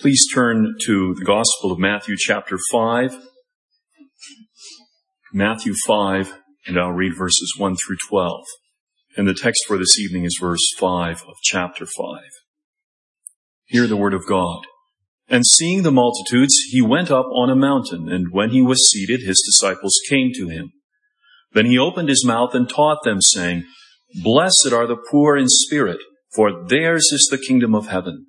Please 0.00 0.26
turn 0.32 0.76
to 0.86 1.14
the 1.18 1.26
Gospel 1.26 1.72
of 1.72 1.78
Matthew 1.78 2.16
chapter 2.18 2.56
5. 2.72 3.18
Matthew 5.34 5.74
5, 5.86 6.38
and 6.66 6.78
I'll 6.78 6.92
read 6.92 7.12
verses 7.18 7.52
1 7.58 7.76
through 7.76 7.98
12. 8.08 8.40
And 9.18 9.28
the 9.28 9.34
text 9.34 9.62
for 9.66 9.76
this 9.76 9.98
evening 9.98 10.24
is 10.24 10.38
verse 10.40 10.66
5 10.78 11.24
of 11.28 11.34
chapter 11.42 11.84
5. 11.84 12.22
Hear 13.66 13.86
the 13.86 13.98
word 13.98 14.14
of 14.14 14.26
God. 14.26 14.62
And 15.28 15.44
seeing 15.44 15.82
the 15.82 15.92
multitudes, 15.92 16.54
he 16.70 16.80
went 16.80 17.10
up 17.10 17.26
on 17.26 17.50
a 17.50 17.54
mountain, 17.54 18.08
and 18.10 18.28
when 18.32 18.52
he 18.52 18.62
was 18.62 18.90
seated, 18.90 19.20
his 19.20 19.42
disciples 19.44 20.00
came 20.08 20.30
to 20.32 20.48
him. 20.48 20.72
Then 21.52 21.66
he 21.66 21.76
opened 21.76 22.08
his 22.08 22.24
mouth 22.24 22.54
and 22.54 22.66
taught 22.66 23.04
them, 23.04 23.20
saying, 23.20 23.64
Blessed 24.22 24.72
are 24.72 24.86
the 24.86 24.96
poor 25.10 25.36
in 25.36 25.48
spirit, 25.48 25.98
for 26.34 26.66
theirs 26.66 27.10
is 27.12 27.28
the 27.30 27.36
kingdom 27.36 27.74
of 27.74 27.88
heaven. 27.88 28.28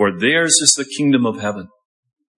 for 0.00 0.18
theirs 0.18 0.56
is 0.62 0.72
the 0.78 0.90
kingdom 0.96 1.26
of 1.26 1.42
heaven. 1.42 1.68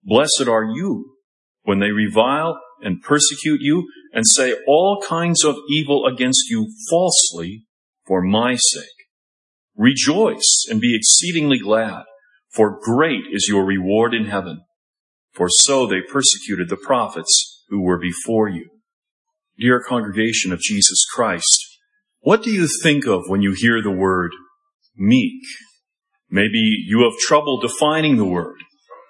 Blessed 0.02 0.48
are 0.48 0.64
you 0.64 1.14
when 1.62 1.78
they 1.78 1.92
revile 1.92 2.58
and 2.80 3.00
persecute 3.00 3.60
you 3.60 3.88
and 4.12 4.24
say 4.26 4.56
all 4.66 5.00
kinds 5.08 5.44
of 5.44 5.54
evil 5.70 6.04
against 6.04 6.50
you 6.50 6.66
falsely 6.90 7.62
for 8.04 8.20
my 8.20 8.56
sake. 8.56 9.06
Rejoice 9.76 10.66
and 10.68 10.80
be 10.80 10.96
exceedingly 10.96 11.60
glad, 11.60 12.02
for 12.50 12.80
great 12.82 13.26
is 13.30 13.46
your 13.48 13.64
reward 13.64 14.12
in 14.12 14.24
heaven. 14.24 14.62
For 15.32 15.46
so 15.48 15.86
they 15.86 16.00
persecuted 16.00 16.68
the 16.68 16.76
prophets 16.76 17.64
who 17.68 17.80
were 17.80 18.00
before 18.00 18.48
you. 18.48 18.70
Dear 19.56 19.80
congregation 19.80 20.52
of 20.52 20.58
Jesus 20.58 21.06
Christ, 21.14 21.78
what 22.22 22.42
do 22.42 22.50
you 22.50 22.66
think 22.82 23.06
of 23.06 23.22
when 23.28 23.40
you 23.40 23.54
hear 23.56 23.80
the 23.80 23.92
word 23.92 24.32
meek? 24.96 25.44
Maybe 26.32 26.82
you 26.86 27.02
have 27.02 27.18
trouble 27.20 27.60
defining 27.60 28.16
the 28.16 28.24
word, 28.24 28.56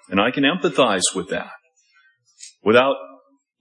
and 0.09 0.19
I 0.19 0.29
can 0.29 0.43
empathize 0.43 1.15
with 1.15 1.29
that. 1.29 1.51
Without 2.61 2.97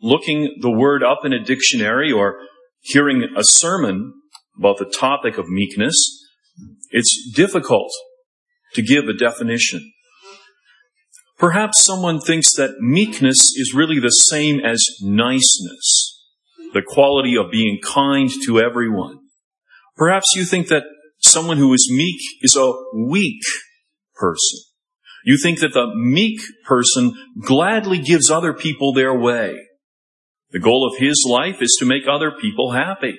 looking 0.01 0.57
the 0.61 0.71
word 0.71 1.05
up 1.05 1.21
in 1.25 1.33
a 1.33 1.43
dictionary 1.43 2.11
or 2.11 2.41
hearing 2.81 3.23
a 3.37 3.43
sermon 3.43 4.15
about 4.59 4.79
the 4.79 4.85
topic 4.85 5.39
of 5.39 5.49
meekness, 5.49 5.95
it's 6.91 7.33
difficult 7.37 7.93
to 8.75 8.83
give 8.83 9.05
a 9.05 9.13
definition. 9.13 9.93
Perhaps 11.39 11.85
someone 11.85 12.21
thinks 12.21 12.57
that 12.57 12.81
meekness 12.81 13.39
is 13.57 13.75
really 13.75 14.01
the 14.01 14.09
same 14.09 14.59
as 14.59 14.85
niceness, 15.03 16.21
the 16.75 16.83
quality 16.85 17.37
of 17.37 17.53
being 17.53 17.79
kind 17.81 18.29
to 18.45 18.59
everyone. 18.59 19.19
Perhaps 19.97 20.27
you 20.35 20.45
think 20.45 20.67
that 20.67 20.83
someone 21.25 21.59
who 21.59 21.73
is 21.73 21.91
meek 21.91 22.21
is 22.43 22.57
a 22.57 22.73
weak 22.95 23.43
person. 24.15 24.61
You 25.25 25.39
think 25.41 25.61
that 25.61 25.73
the 25.73 25.93
meek 25.95 26.41
person 26.67 27.15
gladly 27.41 27.99
gives 27.99 28.31
other 28.31 28.53
people 28.53 28.93
their 28.93 29.17
way. 29.17 29.57
The 30.51 30.59
goal 30.59 30.87
of 30.87 31.01
his 31.01 31.25
life 31.29 31.63
is 31.63 31.77
to 31.79 31.87
make 31.87 32.03
other 32.09 32.33
people 32.33 32.73
happy. 32.73 33.19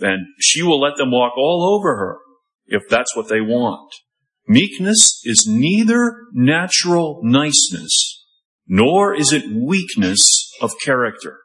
And 0.00 0.26
she 0.38 0.62
will 0.62 0.80
let 0.80 0.96
them 0.96 1.10
walk 1.10 1.36
all 1.36 1.76
over 1.78 1.96
her 1.96 2.18
if 2.66 2.82
that's 2.88 3.14
what 3.14 3.28
they 3.28 3.40
want. 3.40 3.92
Meekness 4.46 5.20
is 5.24 5.46
neither 5.48 6.16
natural 6.32 7.20
niceness, 7.22 8.24
nor 8.66 9.14
is 9.14 9.32
it 9.32 9.44
weakness 9.54 10.20
of 10.60 10.72
character. 10.84 11.38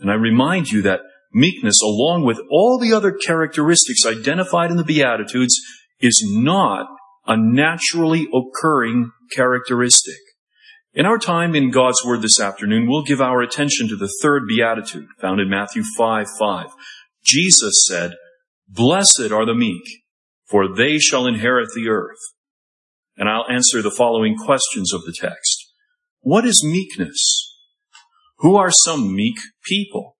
And 0.00 0.10
I 0.10 0.14
remind 0.14 0.70
you 0.70 0.82
that 0.82 1.00
meekness, 1.32 1.80
along 1.82 2.24
with 2.24 2.40
all 2.50 2.78
the 2.78 2.92
other 2.92 3.12
characteristics 3.12 4.06
identified 4.06 4.70
in 4.70 4.76
the 4.76 4.84
Beatitudes, 4.84 5.58
is 6.00 6.22
not 6.26 6.86
a 7.26 7.36
naturally 7.36 8.26
occurring 8.34 9.10
characteristic. 9.34 10.18
In 10.94 11.06
our 11.06 11.18
time 11.18 11.54
in 11.54 11.70
God's 11.70 12.04
Word 12.04 12.20
this 12.20 12.40
afternoon, 12.40 12.86
we'll 12.86 13.04
give 13.04 13.20
our 13.20 13.40
attention 13.40 13.88
to 13.88 13.96
the 13.96 14.12
third 14.20 14.42
beatitude 14.46 15.06
found 15.20 15.40
in 15.40 15.48
Matthew 15.48 15.82
5 15.96 16.26
5. 16.38 16.66
Jesus 17.24 17.84
said, 17.88 18.12
Blessed 18.68 19.30
are 19.32 19.46
the 19.46 19.54
meek, 19.54 19.82
for 20.48 20.74
they 20.74 20.98
shall 20.98 21.26
inherit 21.26 21.68
the 21.74 21.88
earth. 21.88 22.18
And 23.16 23.28
I'll 23.28 23.48
answer 23.48 23.80
the 23.80 23.90
following 23.90 24.36
questions 24.36 24.92
of 24.92 25.04
the 25.04 25.14
text. 25.18 25.72
What 26.20 26.44
is 26.44 26.64
meekness? 26.64 27.56
Who 28.38 28.56
are 28.56 28.70
some 28.70 29.14
meek 29.14 29.36
people? 29.64 30.16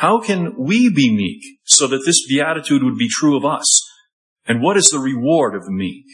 How 0.00 0.18
can 0.18 0.54
we 0.56 0.90
be 0.90 1.14
meek 1.14 1.42
so 1.66 1.86
that 1.88 2.04
this 2.06 2.26
beatitude 2.26 2.82
would 2.82 2.96
be 2.96 3.10
true 3.10 3.36
of 3.36 3.44
us? 3.44 3.66
And 4.46 4.62
what 4.62 4.78
is 4.78 4.86
the 4.86 4.98
reward 4.98 5.54
of 5.54 5.66
the 5.66 5.70
meek? 5.70 6.06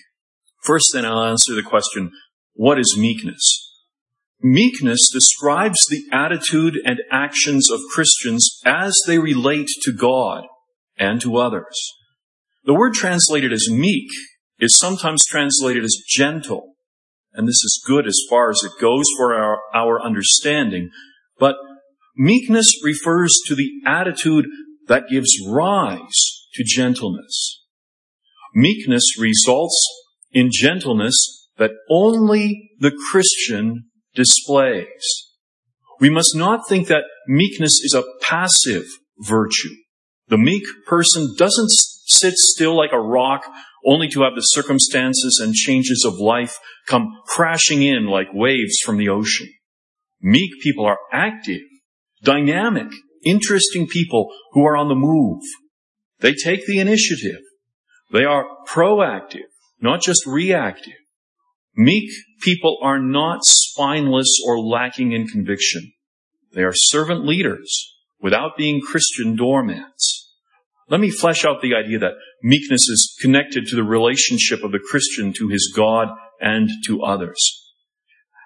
First, 0.65 0.87
then, 0.93 1.05
I'll 1.05 1.23
answer 1.23 1.55
the 1.55 1.63
question, 1.63 2.11
what 2.53 2.81
is 2.81 2.97
meekness? 2.99 3.45
Meekness 4.43 5.09
describes 5.13 5.79
the 5.89 6.03
attitude 6.13 6.81
and 6.85 6.99
actions 7.13 7.71
of 7.71 7.79
Christians 7.95 8.61
as 8.67 8.93
they 9.07 9.21
relate 9.21 9.69
to 9.83 9.93
God 9.93 10.43
and 10.99 11.21
to 11.21 11.37
others. 11.37 11.79
The 12.65 12.75
word 12.75 12.95
translated 12.95 13.53
as 13.53 13.71
meek 13.71 14.09
is 14.59 14.77
sometimes 14.77 15.25
translated 15.31 15.85
as 15.85 16.03
gentle, 16.09 16.75
and 17.35 17.47
this 17.47 17.63
is 17.63 17.85
good 17.87 18.09
as 18.09 18.19
far 18.29 18.51
as 18.51 18.59
it 18.65 18.81
goes 18.81 19.05
for 19.17 19.33
our, 19.33 19.61
our 19.73 20.03
understanding, 20.03 20.91
but 21.39 21.55
Meekness 22.17 22.67
refers 22.83 23.35
to 23.47 23.55
the 23.55 23.71
attitude 23.87 24.47
that 24.89 25.09
gives 25.11 25.31
rise 25.47 26.47
to 26.55 26.65
gentleness. 26.65 27.63
Meekness 28.55 29.19
results 29.19 29.79
in 30.33 30.49
gentleness 30.51 31.49
that 31.59 31.73
only 31.91 32.71
the 32.79 32.93
Christian 33.11 33.85
displays. 34.15 34.87
We 36.01 36.11
must 36.11 36.35
not 36.35 36.69
think 36.69 36.89
that 36.89 37.05
meekness 37.27 37.81
is 37.83 37.95
a 37.95 38.05
passive 38.23 38.85
virtue. 39.19 39.75
The 40.29 40.39
meek 40.39 40.65
person 40.87 41.35
doesn't 41.37 41.71
sit 41.71 42.35
still 42.35 42.77
like 42.77 42.93
a 42.93 43.01
rock 43.01 43.45
only 43.85 44.09
to 44.09 44.23
have 44.23 44.35
the 44.35 44.41
circumstances 44.41 45.41
and 45.43 45.55
changes 45.55 46.05
of 46.07 46.15
life 46.19 46.59
come 46.87 47.09
crashing 47.27 47.83
in 47.83 48.07
like 48.07 48.29
waves 48.33 48.77
from 48.85 48.97
the 48.97 49.09
ocean. 49.09 49.49
Meek 50.21 50.51
people 50.63 50.87
are 50.87 50.99
active 51.13 51.61
dynamic, 52.27 52.89
interesting 53.25 53.87
people 53.87 54.31
who 54.53 54.65
are 54.67 54.77
on 54.77 54.89
the 54.89 54.95
move. 54.95 55.43
They 56.21 56.35
take 56.35 56.67
the 56.67 56.81
initiative. 56.81 57.41
They 58.13 58.25
are 58.25 58.45
proactive, 58.69 59.49
not 59.81 60.03
just 60.03 60.27
reactive. 60.27 60.95
Meek 61.75 62.11
people 62.43 62.79
are 62.83 62.99
not 62.99 63.41
spineless 63.45 64.29
or 64.47 64.59
lacking 64.59 65.13
in 65.13 65.27
conviction. 65.27 65.93
They 66.53 66.63
are 66.63 66.73
servant 66.75 67.27
leaders 67.27 67.95
without 68.21 68.57
being 68.57 68.81
Christian 68.81 69.37
doormats. 69.37 70.33
Let 70.89 71.01
me 71.01 71.11
flesh 71.11 71.45
out 71.45 71.61
the 71.61 71.75
idea 71.75 71.99
that 71.99 72.15
meekness 72.43 72.89
is 72.89 73.17
connected 73.21 73.67
to 73.67 73.77
the 73.77 73.83
relationship 73.83 74.63
of 74.63 74.73
the 74.73 74.79
Christian 74.79 75.33
to 75.35 75.49
his 75.49 75.73
God 75.77 76.09
and 76.41 76.71
to 76.87 77.03
others. 77.03 77.39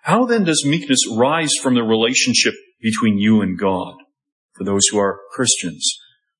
How 0.02 0.24
then 0.24 0.44
does 0.44 0.64
meekness 0.66 1.00
rise 1.14 1.52
from 1.62 1.74
the 1.74 1.82
relationship 1.82 2.54
between 2.80 3.18
you 3.18 3.40
and 3.40 3.58
God 3.58 3.94
for 4.56 4.64
those 4.64 4.86
who 4.90 4.98
are 4.98 5.20
Christians. 5.32 5.88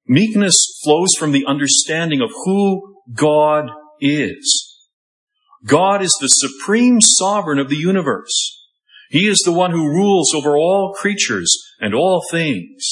Meekness 0.07 0.57
flows 0.83 1.11
from 1.19 1.33
the 1.33 1.47
understanding 1.47 2.21
of 2.21 2.31
who 2.45 2.97
God 3.15 3.71
is. 4.01 4.67
God 5.67 6.03
is 6.03 6.17
the 6.21 6.29
supreme 6.29 7.01
sovereign 7.01 7.59
of 7.59 7.69
the 7.69 7.77
universe. 7.77 8.59
He 9.11 9.29
is 9.29 9.43
the 9.45 9.53
one 9.53 9.73
who 9.73 9.89
rules 9.89 10.35
over 10.35 10.57
all 10.57 10.95
creatures 10.95 11.53
and 11.81 11.95
all 11.95 12.23
things. 12.31 12.87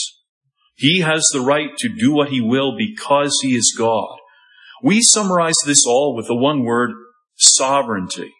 He 0.77 1.01
has 1.01 1.25
the 1.33 1.41
right 1.41 1.71
to 1.79 1.89
do 1.89 2.13
what 2.13 2.29
he 2.29 2.41
will 2.41 2.77
because 2.77 3.37
he 3.43 3.57
is 3.57 3.75
God. 3.77 4.17
We 4.83 5.01
summarize 5.03 5.57
this 5.67 5.85
all 5.87 6.15
with 6.15 6.27
the 6.27 6.37
one 6.37 6.65
word, 6.65 6.91
sovereignty. 7.37 8.33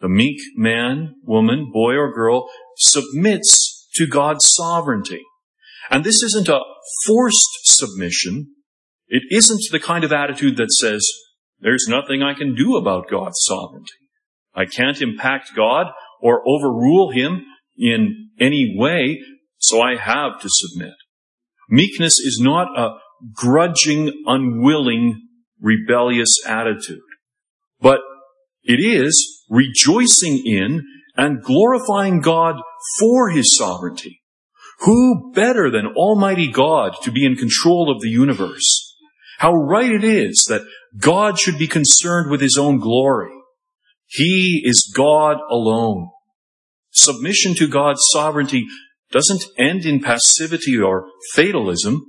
The 0.00 0.08
meek 0.08 0.38
man, 0.56 1.14
woman, 1.22 1.70
boy, 1.72 1.94
or 1.94 2.12
girl 2.12 2.48
submits 2.76 3.65
to 3.96 4.06
God's 4.06 4.44
sovereignty. 4.56 5.22
And 5.90 6.04
this 6.04 6.22
isn't 6.22 6.48
a 6.48 6.60
forced 7.06 7.60
submission. 7.64 8.54
It 9.08 9.22
isn't 9.30 9.60
the 9.70 9.80
kind 9.80 10.04
of 10.04 10.12
attitude 10.12 10.56
that 10.56 10.72
says, 10.72 11.06
there's 11.60 11.86
nothing 11.88 12.22
I 12.22 12.34
can 12.34 12.54
do 12.54 12.76
about 12.76 13.10
God's 13.10 13.38
sovereignty. 13.40 13.92
I 14.54 14.64
can't 14.64 15.00
impact 15.00 15.50
God 15.54 15.86
or 16.20 16.42
overrule 16.46 17.12
him 17.12 17.44
in 17.76 18.30
any 18.40 18.74
way, 18.76 19.20
so 19.58 19.80
I 19.80 19.96
have 19.96 20.40
to 20.40 20.48
submit. 20.50 20.94
Meekness 21.68 22.18
is 22.18 22.40
not 22.42 22.68
a 22.78 22.96
grudging, 23.34 24.24
unwilling, 24.26 25.22
rebellious 25.60 26.34
attitude, 26.46 27.00
but 27.80 28.00
it 28.62 28.80
is 28.80 29.44
rejoicing 29.48 30.42
in 30.44 30.82
and 31.16 31.42
glorifying 31.42 32.20
God 32.20 32.56
for 32.98 33.30
his 33.30 33.56
sovereignty. 33.56 34.22
Who 34.80 35.32
better 35.34 35.70
than 35.70 35.94
Almighty 35.96 36.50
God 36.50 36.94
to 37.02 37.10
be 37.10 37.24
in 37.24 37.36
control 37.36 37.90
of 37.90 38.00
the 38.02 38.10
universe? 38.10 38.94
How 39.38 39.52
right 39.52 39.90
it 39.90 40.04
is 40.04 40.46
that 40.48 40.66
God 40.98 41.38
should 41.38 41.58
be 41.58 41.66
concerned 41.66 42.30
with 42.30 42.40
his 42.40 42.56
own 42.58 42.78
glory. 42.78 43.32
He 44.06 44.62
is 44.64 44.92
God 44.94 45.38
alone. 45.50 46.10
Submission 46.90 47.54
to 47.56 47.68
God's 47.68 48.00
sovereignty 48.12 48.66
doesn't 49.10 49.44
end 49.58 49.84
in 49.84 50.00
passivity 50.00 50.78
or 50.78 51.08
fatalism. 51.34 52.02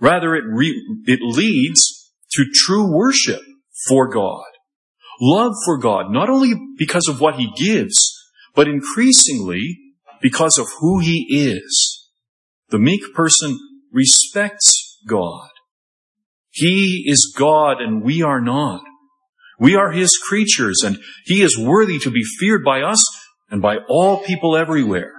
Rather, 0.00 0.34
it, 0.34 0.44
re- 0.46 1.02
it 1.06 1.20
leads 1.20 2.12
to 2.32 2.44
true 2.52 2.94
worship 2.94 3.42
for 3.88 4.08
God. 4.08 4.44
Love 5.20 5.52
for 5.64 5.78
God, 5.78 6.10
not 6.10 6.30
only 6.30 6.54
because 6.78 7.06
of 7.08 7.20
what 7.20 7.36
He 7.36 7.52
gives, 7.56 8.12
but 8.54 8.68
increasingly 8.68 9.78
because 10.22 10.56
of 10.56 10.68
who 10.80 11.00
He 11.00 11.26
is. 11.28 12.08
The 12.70 12.78
meek 12.78 13.02
person 13.14 13.58
respects 13.92 14.98
God. 15.06 15.50
He 16.50 17.04
is 17.06 17.34
God 17.36 17.80
and 17.80 18.02
we 18.02 18.22
are 18.22 18.40
not. 18.40 18.82
We 19.58 19.74
are 19.74 19.90
His 19.90 20.18
creatures 20.28 20.82
and 20.84 20.98
He 21.26 21.42
is 21.42 21.58
worthy 21.58 21.98
to 21.98 22.10
be 22.10 22.22
feared 22.38 22.64
by 22.64 22.82
us 22.82 23.02
and 23.50 23.60
by 23.60 23.76
all 23.88 24.22
people 24.22 24.56
everywhere. 24.56 25.12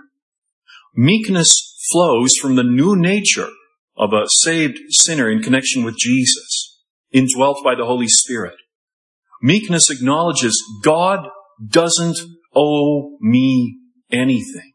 Meekness 0.95 1.51
flows 1.91 2.31
from 2.41 2.55
the 2.55 2.63
new 2.63 2.95
nature 2.95 3.49
of 3.95 4.13
a 4.13 4.25
saved 4.43 4.79
sinner 4.89 5.29
in 5.29 5.41
connection 5.41 5.83
with 5.83 5.97
Jesus, 5.97 6.79
indwelt 7.11 7.63
by 7.63 7.75
the 7.75 7.85
Holy 7.85 8.07
Spirit. 8.07 8.55
Meekness 9.41 9.89
acknowledges 9.89 10.61
God 10.83 11.27
doesn't 11.67 12.17
owe 12.55 13.17
me 13.21 13.77
anything. 14.11 14.72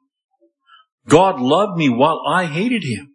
God 1.08 1.40
loved 1.40 1.76
me 1.76 1.88
while 1.88 2.22
I 2.26 2.46
hated 2.46 2.84
him. 2.84 3.14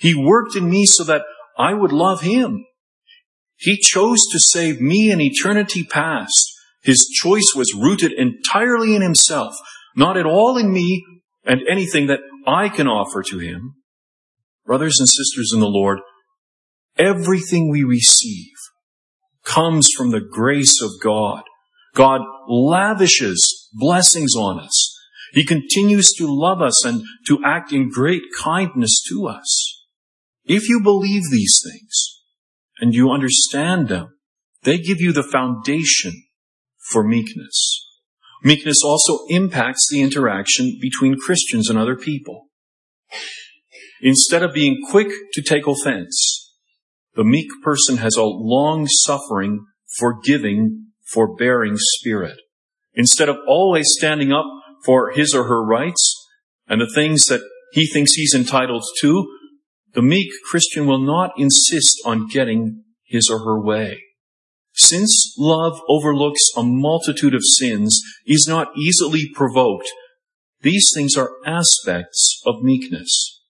He 0.00 0.14
worked 0.14 0.56
in 0.56 0.68
me 0.68 0.84
so 0.86 1.04
that 1.04 1.22
I 1.56 1.72
would 1.72 1.92
love 1.92 2.22
him. 2.22 2.64
He 3.56 3.78
chose 3.78 4.18
to 4.32 4.40
save 4.40 4.80
me 4.80 5.10
in 5.10 5.20
eternity 5.20 5.84
past. 5.84 6.52
His 6.82 7.08
choice 7.14 7.52
was 7.54 7.74
rooted 7.74 8.12
entirely 8.12 8.94
in 8.94 9.02
himself, 9.02 9.54
not 9.96 10.16
at 10.16 10.26
all 10.26 10.58
in 10.58 10.72
me 10.72 11.04
and 11.44 11.60
anything 11.70 12.08
that 12.08 12.20
I 12.46 12.68
can 12.68 12.88
offer 12.88 13.22
to 13.22 13.38
him. 13.38 13.76
Brothers 14.66 14.96
and 14.98 15.08
sisters 15.08 15.52
in 15.54 15.60
the 15.60 15.66
Lord, 15.66 16.00
everything 16.98 17.70
we 17.70 17.84
receive 17.84 18.52
comes 19.44 19.88
from 19.96 20.10
the 20.10 20.20
grace 20.20 20.82
of 20.82 20.90
God. 21.02 21.42
God 21.94 22.22
lavishes 22.48 23.70
blessings 23.72 24.34
on 24.36 24.58
us. 24.58 24.93
He 25.34 25.44
continues 25.44 26.12
to 26.16 26.26
love 26.28 26.62
us 26.62 26.84
and 26.84 27.02
to 27.26 27.40
act 27.44 27.72
in 27.72 27.90
great 27.90 28.22
kindness 28.40 29.02
to 29.08 29.26
us. 29.26 29.82
If 30.44 30.68
you 30.68 30.80
believe 30.80 31.22
these 31.30 31.60
things 31.64 32.20
and 32.78 32.94
you 32.94 33.10
understand 33.10 33.88
them, 33.88 34.16
they 34.62 34.78
give 34.78 35.00
you 35.00 35.12
the 35.12 35.24
foundation 35.24 36.12
for 36.92 37.02
meekness. 37.02 37.80
Meekness 38.44 38.78
also 38.84 39.24
impacts 39.28 39.88
the 39.90 40.02
interaction 40.02 40.78
between 40.80 41.18
Christians 41.18 41.68
and 41.68 41.78
other 41.78 41.96
people. 41.96 42.46
Instead 44.00 44.42
of 44.42 44.54
being 44.54 44.82
quick 44.88 45.08
to 45.32 45.42
take 45.42 45.66
offense, 45.66 46.52
the 47.14 47.24
meek 47.24 47.48
person 47.64 47.96
has 47.96 48.16
a 48.16 48.22
long 48.22 48.86
suffering, 48.86 49.64
forgiving, 49.98 50.88
forbearing 51.06 51.74
spirit. 51.76 52.38
Instead 52.94 53.28
of 53.28 53.36
always 53.48 53.86
standing 53.98 54.32
up 54.32 54.44
for 54.84 55.10
his 55.10 55.34
or 55.34 55.44
her 55.44 55.64
rights 55.64 56.26
and 56.66 56.80
the 56.80 56.92
things 56.94 57.24
that 57.24 57.40
he 57.72 57.86
thinks 57.86 58.12
he's 58.12 58.34
entitled 58.34 58.84
to, 59.00 59.26
the 59.94 60.02
meek 60.02 60.30
Christian 60.50 60.86
will 60.86 61.00
not 61.00 61.32
insist 61.36 62.00
on 62.04 62.28
getting 62.28 62.84
his 63.04 63.28
or 63.30 63.40
her 63.40 63.60
way. 63.60 64.02
Since 64.72 65.34
love 65.38 65.80
overlooks 65.88 66.42
a 66.56 66.62
multitude 66.64 67.34
of 67.34 67.42
sins, 67.44 68.00
is 68.26 68.46
not 68.48 68.76
easily 68.76 69.30
provoked, 69.32 69.88
these 70.62 70.90
things 70.94 71.16
are 71.16 71.30
aspects 71.46 72.40
of 72.44 72.62
meekness. 72.62 73.42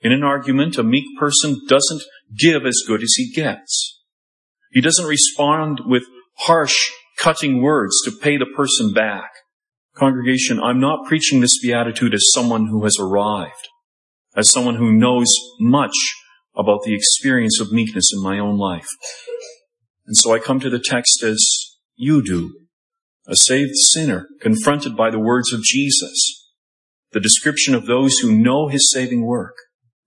In 0.00 0.12
an 0.12 0.22
argument, 0.22 0.78
a 0.78 0.84
meek 0.84 1.18
person 1.18 1.60
doesn't 1.66 2.02
give 2.36 2.64
as 2.64 2.84
good 2.86 3.02
as 3.02 3.14
he 3.16 3.32
gets. 3.32 4.00
He 4.70 4.80
doesn't 4.80 5.06
respond 5.06 5.80
with 5.84 6.04
harsh, 6.40 6.76
cutting 7.18 7.62
words 7.62 7.94
to 8.04 8.12
pay 8.12 8.36
the 8.36 8.46
person 8.54 8.92
back. 8.92 9.30
Congregation, 9.98 10.60
I'm 10.60 10.80
not 10.80 11.06
preaching 11.06 11.40
this 11.40 11.58
beatitude 11.60 12.14
as 12.14 12.24
someone 12.32 12.66
who 12.66 12.84
has 12.84 12.96
arrived 13.00 13.68
as 14.38 14.52
someone 14.52 14.76
who 14.76 14.92
knows 14.92 15.26
much 15.58 15.94
about 16.56 16.82
the 16.84 16.94
experience 16.94 17.60
of 17.60 17.72
meekness 17.72 18.12
in 18.14 18.22
my 18.22 18.38
own 18.38 18.56
life. 18.56 18.86
And 20.06 20.16
so 20.16 20.32
I 20.32 20.38
come 20.38 20.60
to 20.60 20.70
the 20.70 20.82
text 20.82 21.22
as 21.24 21.44
you 21.96 22.22
do, 22.22 22.54
a 23.26 23.34
saved 23.34 23.74
sinner 23.74 24.28
confronted 24.40 24.96
by 24.96 25.10
the 25.10 25.18
words 25.18 25.52
of 25.52 25.62
Jesus, 25.62 26.48
the 27.12 27.20
description 27.20 27.74
of 27.74 27.86
those 27.86 28.18
who 28.18 28.32
know 28.32 28.68
his 28.68 28.90
saving 28.92 29.26
work. 29.26 29.54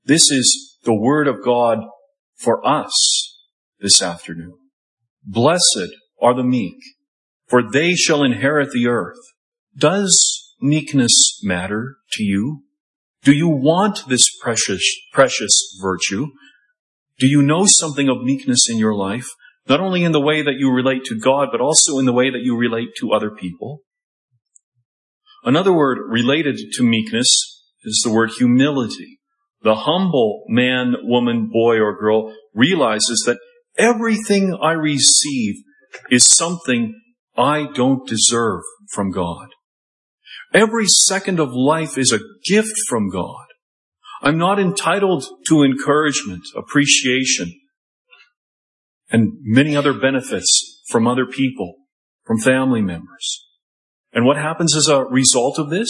This 0.06 0.32
is 0.32 0.80
the 0.84 0.96
word 0.96 1.28
of 1.28 1.44
God 1.44 1.80
for 2.38 2.66
us 2.66 3.38
this 3.80 4.02
afternoon. 4.02 4.58
Blessed 5.24 5.90
are 6.22 6.34
the 6.34 6.44
meek, 6.44 6.78
for 7.48 7.62
they 7.70 7.96
shall 7.96 8.24
inherit 8.24 8.72
the 8.72 8.88
earth. 8.88 9.20
Does 9.78 10.56
meekness 10.62 11.40
matter 11.44 11.98
to 12.14 12.24
you? 12.24 12.64
Do 13.24 13.34
you 13.34 13.48
want 13.48 14.08
this 14.08 14.30
precious, 14.42 14.84
precious 15.14 15.78
virtue? 15.82 16.28
Do 17.20 17.28
you 17.28 17.42
know 17.42 17.66
something 17.66 18.10
of 18.10 18.24
meekness 18.24 18.68
in 18.70 18.78
your 18.78 18.96
life? 18.96 19.28
Not 19.68 19.80
only 19.80 20.04
in 20.04 20.12
the 20.12 20.20
way 20.20 20.42
that 20.42 20.56
you 20.58 20.72
relate 20.72 21.04
to 21.06 21.20
God, 21.20 21.50
but 21.52 21.62
also 21.62 22.00
in 22.00 22.06
the 22.06 22.14
way 22.14 22.32
that 22.32 22.42
you 22.42 22.58
relate 22.58 22.90
to 22.98 23.12
other 23.12 23.30
people. 23.30 23.82
Another 25.44 25.72
word 25.72 26.00
related 26.08 26.58
to 26.74 26.84
meekness 26.84 27.28
is 27.84 28.02
the 28.04 28.12
word 28.12 28.32
humility. 28.38 29.20
The 29.64 29.76
humble 29.76 30.44
man, 30.48 30.96
woman, 31.04 31.50
boy, 31.52 31.78
or 31.78 31.98
girl 31.98 32.34
realizes 32.54 33.24
that 33.28 33.40
everything 33.78 34.58
I 34.60 34.72
receive 34.72 35.56
is 36.10 36.28
something 36.28 37.00
I 37.38 37.68
don't 37.74 38.08
deserve 38.08 38.62
from 38.92 39.12
God. 39.12 39.50
Every 40.54 40.86
second 40.88 41.40
of 41.40 41.54
life 41.54 41.98
is 41.98 42.12
a 42.12 42.20
gift 42.46 42.74
from 42.88 43.10
God. 43.10 43.46
I'm 44.22 44.38
not 44.38 44.60
entitled 44.60 45.24
to 45.48 45.64
encouragement, 45.64 46.44
appreciation, 46.56 47.54
and 49.10 49.34
many 49.42 49.76
other 49.76 49.94
benefits 49.94 50.82
from 50.90 51.08
other 51.08 51.26
people, 51.26 51.76
from 52.26 52.40
family 52.40 52.82
members. 52.82 53.48
And 54.14 54.26
what 54.26 54.38
happens 54.38 54.76
as 54.76 54.88
a 54.88 55.06
result 55.06 55.58
of 55.58 55.70
this? 55.70 55.90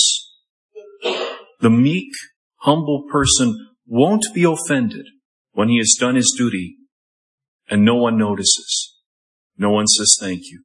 The 1.60 1.70
meek, 1.70 2.12
humble 2.58 3.06
person 3.12 3.70
won't 3.88 4.26
be 4.34 4.44
offended 4.44 5.08
when 5.54 5.70
he 5.70 5.80
has 5.80 5.96
done 6.00 6.16
his 6.16 6.34
duty 6.38 6.78
and 7.70 7.84
no 7.84 7.96
one 7.96 8.18
notices. 8.18 8.96
No 9.58 9.72
one 9.72 9.88
says 9.88 10.16
thank 10.20 10.42
you. 10.52 10.64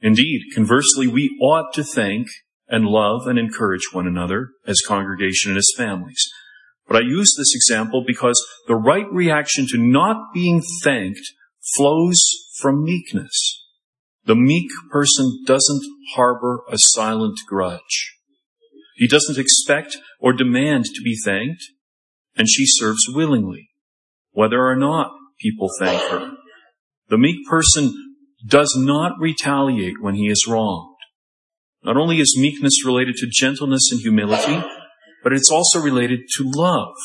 Indeed, 0.00 0.42
conversely, 0.54 1.06
we 1.06 1.36
ought 1.40 1.72
to 1.74 1.84
thank 1.84 2.28
and 2.68 2.86
love 2.86 3.26
and 3.26 3.38
encourage 3.38 3.92
one 3.92 4.06
another 4.06 4.48
as 4.66 4.82
congregation 4.86 5.52
and 5.52 5.58
as 5.58 5.72
families. 5.76 6.22
But 6.86 6.96
I 6.96 7.00
use 7.00 7.34
this 7.36 7.54
example 7.54 8.04
because 8.06 8.44
the 8.66 8.76
right 8.76 9.06
reaction 9.12 9.66
to 9.70 9.78
not 9.78 10.32
being 10.32 10.62
thanked 10.82 11.32
flows 11.76 12.22
from 12.60 12.84
meekness. 12.84 13.62
The 14.24 14.36
meek 14.36 14.70
person 14.90 15.44
doesn't 15.46 15.82
harbor 16.14 16.62
a 16.70 16.76
silent 16.78 17.38
grudge. 17.48 18.14
He 18.96 19.06
doesn't 19.06 19.38
expect 19.38 19.98
or 20.18 20.32
demand 20.32 20.86
to 20.86 21.02
be 21.02 21.16
thanked, 21.24 21.62
and 22.36 22.48
she 22.48 22.64
serves 22.66 23.06
willingly, 23.08 23.68
whether 24.32 24.66
or 24.66 24.76
not 24.76 25.10
people 25.40 25.68
thank 25.78 26.00
her. 26.10 26.32
The 27.08 27.18
meek 27.18 27.46
person 27.48 28.16
does 28.46 28.74
not 28.76 29.12
retaliate 29.20 30.00
when 30.00 30.14
he 30.14 30.28
is 30.28 30.46
wrong. 30.48 30.95
Not 31.86 31.96
only 31.96 32.18
is 32.18 32.36
meekness 32.36 32.84
related 32.84 33.14
to 33.18 33.28
gentleness 33.30 33.92
and 33.92 34.00
humility, 34.00 34.60
but 35.22 35.32
it's 35.32 35.52
also 35.52 35.80
related 35.80 36.18
to 36.36 36.44
love, 36.44 36.96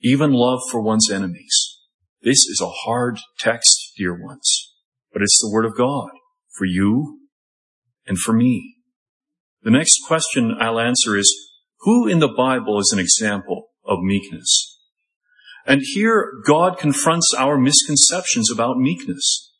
even 0.00 0.30
love 0.30 0.60
for 0.70 0.80
one's 0.80 1.10
enemies. 1.10 1.80
This 2.22 2.46
is 2.46 2.60
a 2.62 2.70
hard 2.84 3.18
text, 3.40 3.76
dear 3.96 4.12
ones, 4.12 4.72
but 5.12 5.20
it's 5.20 5.40
the 5.42 5.50
Word 5.52 5.64
of 5.64 5.76
God 5.76 6.10
for 6.56 6.64
you 6.64 7.18
and 8.06 8.16
for 8.16 8.32
me. 8.32 8.76
The 9.62 9.72
next 9.72 9.98
question 10.06 10.54
I'll 10.60 10.78
answer 10.78 11.16
is, 11.16 11.34
who 11.80 12.06
in 12.06 12.20
the 12.20 12.28
Bible 12.28 12.78
is 12.78 12.92
an 12.92 13.00
example 13.00 13.70
of 13.84 13.98
meekness? 14.00 14.78
And 15.66 15.80
here 15.82 16.34
God 16.46 16.78
confronts 16.78 17.34
our 17.36 17.58
misconceptions 17.58 18.48
about 18.48 18.78
meekness. 18.78 19.52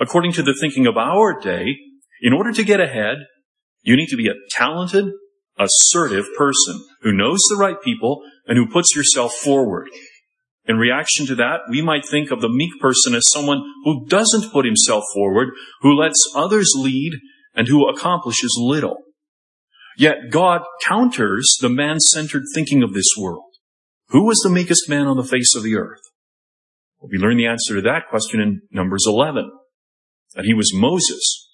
According 0.00 0.32
to 0.32 0.42
the 0.42 0.56
thinking 0.60 0.88
of 0.88 0.96
our 0.96 1.38
day, 1.40 1.76
in 2.20 2.32
order 2.32 2.50
to 2.50 2.64
get 2.64 2.80
ahead, 2.80 3.18
you 3.88 3.96
need 3.96 4.08
to 4.08 4.16
be 4.16 4.28
a 4.28 4.34
talented, 4.50 5.06
assertive 5.58 6.26
person 6.36 6.84
who 7.00 7.16
knows 7.16 7.40
the 7.48 7.56
right 7.56 7.80
people 7.82 8.22
and 8.46 8.58
who 8.58 8.70
puts 8.70 8.94
yourself 8.94 9.32
forward. 9.32 9.88
In 10.66 10.76
reaction 10.76 11.26
to 11.26 11.34
that, 11.36 11.60
we 11.70 11.80
might 11.80 12.04
think 12.04 12.30
of 12.30 12.42
the 12.42 12.50
meek 12.50 12.78
person 12.80 13.14
as 13.14 13.24
someone 13.32 13.62
who 13.84 14.06
doesn't 14.06 14.52
put 14.52 14.66
himself 14.66 15.04
forward, 15.14 15.48
who 15.80 15.94
lets 15.94 16.30
others 16.34 16.70
lead, 16.76 17.14
and 17.54 17.66
who 17.66 17.88
accomplishes 17.88 18.54
little. 18.60 18.98
Yet 19.96 20.30
God 20.30 20.60
counters 20.84 21.56
the 21.58 21.70
man-centered 21.70 22.42
thinking 22.54 22.82
of 22.82 22.92
this 22.92 23.16
world. 23.18 23.46
Who 24.10 24.26
was 24.26 24.38
the 24.44 24.50
meekest 24.50 24.86
man 24.88 25.06
on 25.06 25.16
the 25.16 25.24
face 25.24 25.54
of 25.56 25.62
the 25.62 25.76
earth? 25.76 26.02
Well, 27.00 27.08
we 27.10 27.16
learn 27.16 27.38
the 27.38 27.46
answer 27.46 27.76
to 27.76 27.82
that 27.82 28.08
question 28.10 28.40
in 28.40 28.60
Numbers 28.70 29.04
11. 29.06 29.50
That 30.34 30.44
he 30.44 30.52
was 30.52 30.74
Moses. 30.74 31.47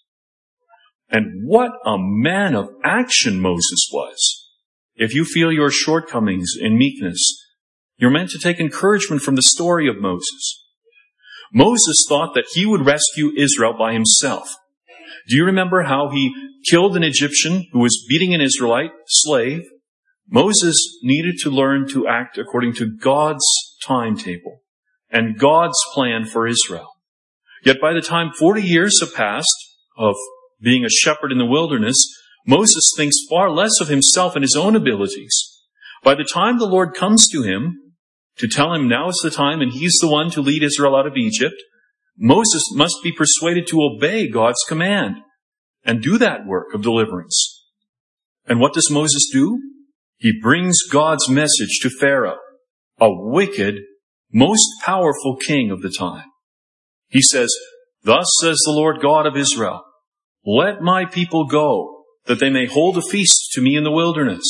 And 1.14 1.47
what 1.47 1.71
a 1.87 1.97
man 1.97 2.56
of 2.56 2.71
action 2.83 3.38
Moses 3.38 3.88
was. 3.92 4.49
If 4.97 5.14
you 5.14 5.25
feel 5.25 5.52
your 5.52 5.71
shortcomings 5.71 6.54
in 6.61 6.76
meekness, 6.76 7.21
you're 7.97 8.11
meant 8.11 8.30
to 8.30 8.38
take 8.40 8.59
encouragement 8.59 9.23
from 9.23 9.37
the 9.37 9.42
story 9.44 9.88
of 9.88 10.00
Moses. 10.00 10.64
Moses 11.52 12.04
thought 12.09 12.35
that 12.35 12.49
he 12.54 12.66
would 12.66 12.85
rescue 12.85 13.30
Israel 13.37 13.76
by 13.78 13.92
himself. 13.92 14.56
Do 15.28 15.37
you 15.37 15.44
remember 15.44 15.85
how 15.85 16.09
he 16.09 16.35
killed 16.68 16.97
an 16.97 17.04
Egyptian 17.04 17.68
who 17.71 17.78
was 17.78 18.04
beating 18.09 18.35
an 18.35 18.40
Israelite 18.40 18.90
slave? 19.06 19.62
Moses 20.28 20.99
needed 21.04 21.37
to 21.42 21.49
learn 21.49 21.87
to 21.90 22.09
act 22.09 22.38
according 22.38 22.75
to 22.75 22.90
God's 22.90 23.47
timetable 23.87 24.62
and 25.11 25.38
God's 25.38 25.78
plan 25.92 26.25
for 26.25 26.49
Israel. 26.49 26.88
Yet 27.64 27.76
by 27.80 27.92
the 27.92 28.02
time 28.02 28.33
40 28.37 28.62
years 28.62 28.99
have 28.99 29.14
passed 29.14 29.54
of 29.97 30.16
being 30.64 30.85
a 30.85 30.90
shepherd 30.90 31.30
in 31.30 31.38
the 31.38 31.47
wilderness, 31.47 31.97
Moses 32.47 32.92
thinks 32.97 33.16
far 33.28 33.50
less 33.50 33.80
of 33.80 33.88
himself 33.88 34.35
and 34.35 34.42
his 34.42 34.56
own 34.56 34.75
abilities. 34.76 35.61
By 36.02 36.14
the 36.14 36.28
time 36.30 36.59
the 36.59 36.66
Lord 36.66 36.94
comes 36.94 37.28
to 37.28 37.42
him 37.42 37.80
to 38.37 38.49
tell 38.49 38.75
him 38.75 38.88
now 38.88 39.09
is 39.09 39.21
the 39.23 39.30
time 39.30 39.61
and 39.61 39.73
he's 39.73 39.97
the 40.00 40.11
one 40.11 40.30
to 40.30 40.40
lead 40.40 40.62
Israel 40.62 40.97
out 40.97 41.06
of 41.06 41.16
Egypt, 41.16 41.54
Moses 42.16 42.62
must 42.75 42.97
be 43.02 43.12
persuaded 43.12 43.66
to 43.68 43.83
obey 43.83 44.28
God's 44.28 44.62
command 44.68 45.16
and 45.85 46.02
do 46.02 46.18
that 46.18 46.47
work 46.47 46.75
of 46.75 46.83
deliverance. 46.83 47.62
And 48.47 48.61
what 48.61 48.75
does 48.75 48.90
Moses 48.90 49.28
do? 49.33 49.61
He 50.18 50.38
brings 50.40 50.76
God's 50.90 51.28
message 51.28 51.80
to 51.83 51.90
Pharaoh, 51.90 52.38
a 53.00 53.09
wicked, 53.11 53.76
most 54.33 54.66
powerful 54.85 55.37
king 55.37 55.71
of 55.71 55.83
the 55.83 55.90
time. 55.97 56.26
He 57.09 57.23
says, 57.23 57.54
Thus 58.02 58.26
says 58.40 58.59
the 58.64 58.73
Lord 58.73 59.00
God 59.00 59.26
of 59.26 59.37
Israel, 59.37 59.83
let 60.44 60.80
my 60.80 61.04
people 61.04 61.46
go, 61.46 62.04
that 62.26 62.40
they 62.40 62.50
may 62.50 62.66
hold 62.66 62.96
a 62.96 63.02
feast 63.02 63.50
to 63.52 63.60
me 63.60 63.76
in 63.76 63.84
the 63.84 63.90
wilderness. 63.90 64.44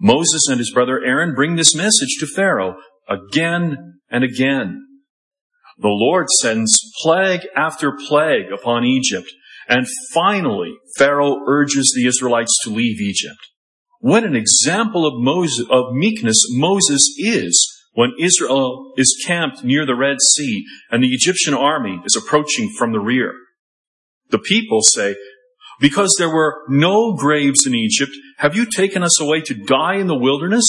Moses 0.00 0.46
and 0.48 0.58
his 0.58 0.72
brother 0.72 1.02
Aaron 1.04 1.34
bring 1.34 1.56
this 1.56 1.74
message 1.74 2.16
to 2.20 2.26
Pharaoh 2.26 2.76
again 3.08 4.00
and 4.10 4.24
again. 4.24 4.86
The 5.78 5.88
Lord 5.88 6.28
sends 6.40 6.72
plague 7.02 7.46
after 7.54 7.92
plague 8.08 8.50
upon 8.52 8.84
Egypt, 8.84 9.30
and 9.68 9.86
finally 10.12 10.74
Pharaoh 10.96 11.36
urges 11.46 11.92
the 11.94 12.06
Israelites 12.06 12.56
to 12.64 12.70
leave 12.70 13.00
Egypt. 13.00 13.38
What 14.00 14.24
an 14.24 14.36
example 14.36 15.06
of 15.06 15.14
Moses, 15.22 15.66
of 15.70 15.92
meekness 15.92 16.46
Moses 16.50 17.02
is 17.18 17.72
when 17.92 18.12
Israel 18.20 18.92
is 18.96 19.22
camped 19.26 19.64
near 19.64 19.86
the 19.86 19.94
Red 19.94 20.18
Sea 20.20 20.64
and 20.90 21.02
the 21.02 21.12
Egyptian 21.12 21.54
army 21.54 22.00
is 22.04 22.16
approaching 22.16 22.72
from 22.78 22.92
the 22.92 23.00
rear. 23.00 23.32
The 24.30 24.38
people 24.38 24.80
say, 24.82 25.16
because 25.80 26.14
there 26.18 26.34
were 26.34 26.62
no 26.68 27.14
graves 27.14 27.66
in 27.66 27.74
Egypt, 27.74 28.12
have 28.38 28.56
you 28.56 28.66
taken 28.66 29.02
us 29.02 29.20
away 29.20 29.40
to 29.42 29.54
die 29.54 29.96
in 29.96 30.06
the 30.06 30.18
wilderness? 30.18 30.64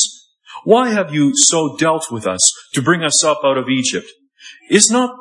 Why 0.63 0.89
have 0.89 1.13
you 1.13 1.31
so 1.35 1.77
dealt 1.77 2.11
with 2.11 2.27
us 2.27 2.41
to 2.73 2.81
bring 2.81 3.03
us 3.03 3.23
up 3.23 3.39
out 3.43 3.57
of 3.57 3.69
Egypt? 3.69 4.07
Is 4.69 4.89
not 4.91 5.11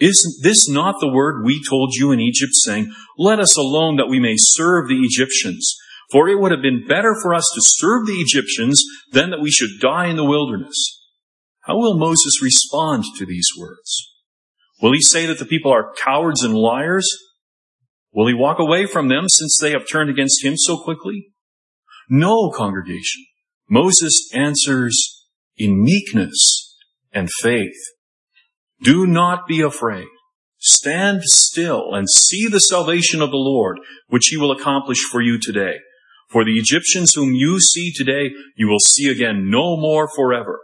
is 0.00 0.40
this 0.42 0.66
not 0.66 0.94
the 0.98 1.12
word 1.12 1.44
we 1.44 1.62
told 1.68 1.92
you 1.92 2.10
in 2.10 2.20
Egypt, 2.20 2.52
saying, 2.54 2.90
Let 3.18 3.38
us 3.38 3.56
alone 3.58 3.96
that 3.96 4.08
we 4.08 4.18
may 4.18 4.34
serve 4.36 4.88
the 4.88 5.00
Egyptians? 5.02 5.76
For 6.10 6.28
it 6.28 6.40
would 6.40 6.52
have 6.52 6.62
been 6.62 6.86
better 6.88 7.14
for 7.22 7.34
us 7.34 7.44
to 7.54 7.60
serve 7.62 8.06
the 8.06 8.14
Egyptians 8.14 8.82
than 9.12 9.30
that 9.30 9.42
we 9.42 9.50
should 9.50 9.78
die 9.80 10.06
in 10.06 10.16
the 10.16 10.24
wilderness. 10.24 10.74
How 11.60 11.76
will 11.76 11.98
Moses 11.98 12.42
respond 12.42 13.04
to 13.18 13.26
these 13.26 13.48
words? 13.58 14.10
Will 14.82 14.92
he 14.92 15.02
say 15.02 15.26
that 15.26 15.38
the 15.38 15.44
people 15.44 15.70
are 15.70 15.92
cowards 16.02 16.42
and 16.42 16.54
liars? 16.54 17.06
Will 18.12 18.26
he 18.26 18.34
walk 18.34 18.58
away 18.58 18.86
from 18.86 19.08
them 19.08 19.26
since 19.28 19.58
they 19.60 19.70
have 19.72 19.88
turned 19.88 20.10
against 20.10 20.44
him 20.44 20.56
so 20.56 20.78
quickly? 20.78 21.32
No, 22.08 22.50
congregation. 22.50 23.24
Moses 23.68 24.30
answers 24.34 25.26
in 25.56 25.82
meekness 25.82 26.76
and 27.12 27.28
faith. 27.40 27.76
Do 28.82 29.06
not 29.06 29.46
be 29.46 29.60
afraid. 29.60 30.08
Stand 30.58 31.22
still 31.22 31.94
and 31.94 32.08
see 32.10 32.48
the 32.48 32.58
salvation 32.58 33.22
of 33.22 33.30
the 33.30 33.36
Lord, 33.36 33.78
which 34.08 34.26
he 34.26 34.36
will 34.36 34.52
accomplish 34.52 34.98
for 35.10 35.20
you 35.20 35.38
today. 35.38 35.76
For 36.28 36.44
the 36.44 36.58
Egyptians 36.58 37.12
whom 37.14 37.32
you 37.32 37.60
see 37.60 37.92
today, 37.92 38.30
you 38.56 38.68
will 38.68 38.78
see 38.78 39.10
again 39.10 39.50
no 39.50 39.76
more 39.76 40.08
forever. 40.08 40.60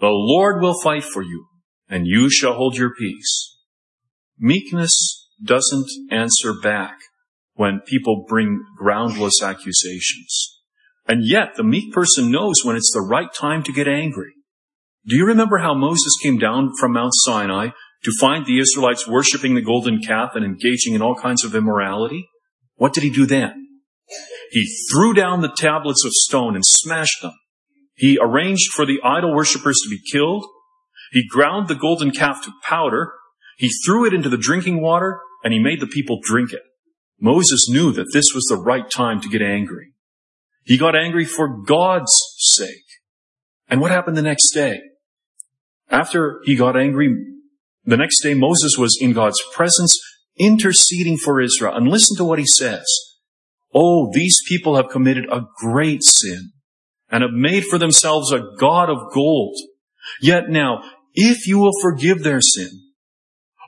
The 0.00 0.08
Lord 0.08 0.62
will 0.62 0.80
fight 0.82 1.04
for 1.04 1.22
you, 1.22 1.46
and 1.88 2.06
you 2.06 2.30
shall 2.30 2.54
hold 2.54 2.76
your 2.76 2.94
peace. 2.94 3.56
Meekness 4.38 5.23
doesn't 5.42 5.86
answer 6.10 6.54
back 6.62 6.98
when 7.54 7.80
people 7.86 8.24
bring 8.28 8.60
groundless 8.76 9.42
accusations. 9.42 10.60
And 11.06 11.20
yet 11.24 11.54
the 11.56 11.64
meek 11.64 11.92
person 11.92 12.30
knows 12.30 12.64
when 12.64 12.76
it's 12.76 12.92
the 12.92 13.00
right 13.00 13.32
time 13.32 13.62
to 13.64 13.72
get 13.72 13.86
angry. 13.86 14.32
Do 15.06 15.16
you 15.16 15.26
remember 15.26 15.58
how 15.58 15.74
Moses 15.74 16.14
came 16.22 16.38
down 16.38 16.70
from 16.80 16.92
Mount 16.92 17.12
Sinai 17.14 17.68
to 18.04 18.12
find 18.18 18.46
the 18.46 18.58
Israelites 18.58 19.06
worshiping 19.06 19.54
the 19.54 19.62
golden 19.62 20.00
calf 20.00 20.30
and 20.34 20.44
engaging 20.44 20.94
in 20.94 21.02
all 21.02 21.14
kinds 21.14 21.44
of 21.44 21.54
immorality? 21.54 22.26
What 22.76 22.94
did 22.94 23.02
he 23.02 23.10
do 23.10 23.26
then? 23.26 23.68
He 24.50 24.66
threw 24.90 25.12
down 25.12 25.40
the 25.40 25.54
tablets 25.56 26.04
of 26.04 26.12
stone 26.12 26.54
and 26.54 26.64
smashed 26.64 27.22
them. 27.22 27.32
He 27.96 28.18
arranged 28.20 28.72
for 28.72 28.86
the 28.86 29.00
idol 29.04 29.34
worshippers 29.34 29.78
to 29.84 29.90
be 29.90 30.00
killed. 30.10 30.46
He 31.12 31.26
ground 31.28 31.68
the 31.68 31.74
golden 31.74 32.10
calf 32.10 32.42
to 32.44 32.52
powder. 32.62 33.12
He 33.56 33.70
threw 33.84 34.06
it 34.06 34.14
into 34.14 34.28
the 34.28 34.36
drinking 34.36 34.80
water 34.80 35.20
and 35.42 35.52
he 35.52 35.58
made 35.58 35.80
the 35.80 35.86
people 35.86 36.20
drink 36.22 36.52
it. 36.52 36.62
Moses 37.20 37.68
knew 37.68 37.92
that 37.92 38.12
this 38.12 38.34
was 38.34 38.44
the 38.48 38.56
right 38.56 38.90
time 38.90 39.20
to 39.20 39.28
get 39.28 39.42
angry. 39.42 39.92
He 40.64 40.78
got 40.78 40.96
angry 40.96 41.24
for 41.24 41.62
God's 41.62 42.12
sake. 42.38 42.84
And 43.68 43.80
what 43.80 43.90
happened 43.90 44.16
the 44.16 44.22
next 44.22 44.52
day? 44.52 44.80
After 45.90 46.40
he 46.44 46.56
got 46.56 46.76
angry, 46.76 47.14
the 47.84 47.96
next 47.96 48.22
day 48.22 48.34
Moses 48.34 48.76
was 48.78 48.98
in 49.00 49.12
God's 49.12 49.40
presence 49.52 49.98
interceding 50.36 51.16
for 51.16 51.40
Israel. 51.40 51.74
And 51.74 51.88
listen 51.88 52.16
to 52.16 52.24
what 52.24 52.38
he 52.38 52.46
says. 52.46 52.84
Oh, 53.74 54.10
these 54.12 54.36
people 54.48 54.76
have 54.76 54.88
committed 54.88 55.26
a 55.30 55.42
great 55.56 56.02
sin 56.02 56.52
and 57.10 57.22
have 57.22 57.32
made 57.32 57.64
for 57.64 57.78
themselves 57.78 58.32
a 58.32 58.42
God 58.58 58.88
of 58.88 59.12
gold. 59.12 59.56
Yet 60.20 60.48
now, 60.48 60.82
if 61.14 61.46
you 61.46 61.58
will 61.58 61.72
forgive 61.82 62.22
their 62.22 62.40
sin, 62.40 62.70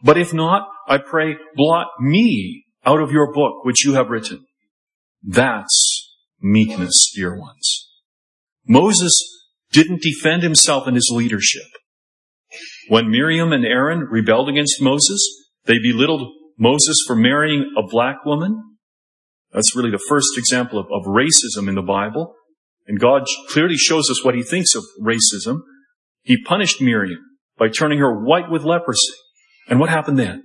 but 0.02 0.18
if 0.18 0.32
not, 0.32 0.68
I 0.88 0.98
pray, 0.98 1.36
blot 1.54 1.88
me 2.00 2.64
out 2.84 3.00
of 3.00 3.10
your 3.10 3.32
book 3.32 3.64
which 3.64 3.84
you 3.84 3.94
have 3.94 4.10
written. 4.10 4.44
That's 5.22 6.14
meekness, 6.40 7.10
dear 7.14 7.38
ones. 7.38 7.88
Moses 8.66 9.12
didn't 9.72 10.02
defend 10.02 10.42
himself 10.42 10.86
in 10.86 10.94
his 10.94 11.10
leadership. 11.12 11.66
When 12.88 13.10
Miriam 13.10 13.52
and 13.52 13.64
Aaron 13.64 14.06
rebelled 14.10 14.48
against 14.48 14.80
Moses, 14.80 15.20
they 15.64 15.78
belittled 15.78 16.28
Moses 16.58 16.96
for 17.06 17.16
marrying 17.16 17.72
a 17.76 17.82
black 17.86 18.24
woman. 18.24 18.62
That's 19.52 19.74
really 19.74 19.90
the 19.90 20.04
first 20.08 20.28
example 20.36 20.78
of, 20.78 20.86
of 20.86 21.06
racism 21.06 21.68
in 21.68 21.74
the 21.74 21.82
Bible. 21.82 22.34
And 22.86 23.00
God 23.00 23.22
clearly 23.50 23.76
shows 23.76 24.08
us 24.10 24.24
what 24.24 24.36
he 24.36 24.42
thinks 24.42 24.74
of 24.74 24.84
racism. 25.02 25.60
He 26.22 26.42
punished 26.44 26.80
Miriam 26.80 27.18
by 27.58 27.68
turning 27.68 27.98
her 27.98 28.24
white 28.24 28.50
with 28.50 28.62
leprosy. 28.62 29.12
And 29.68 29.80
what 29.80 29.88
happened 29.88 30.18
then? 30.18 30.44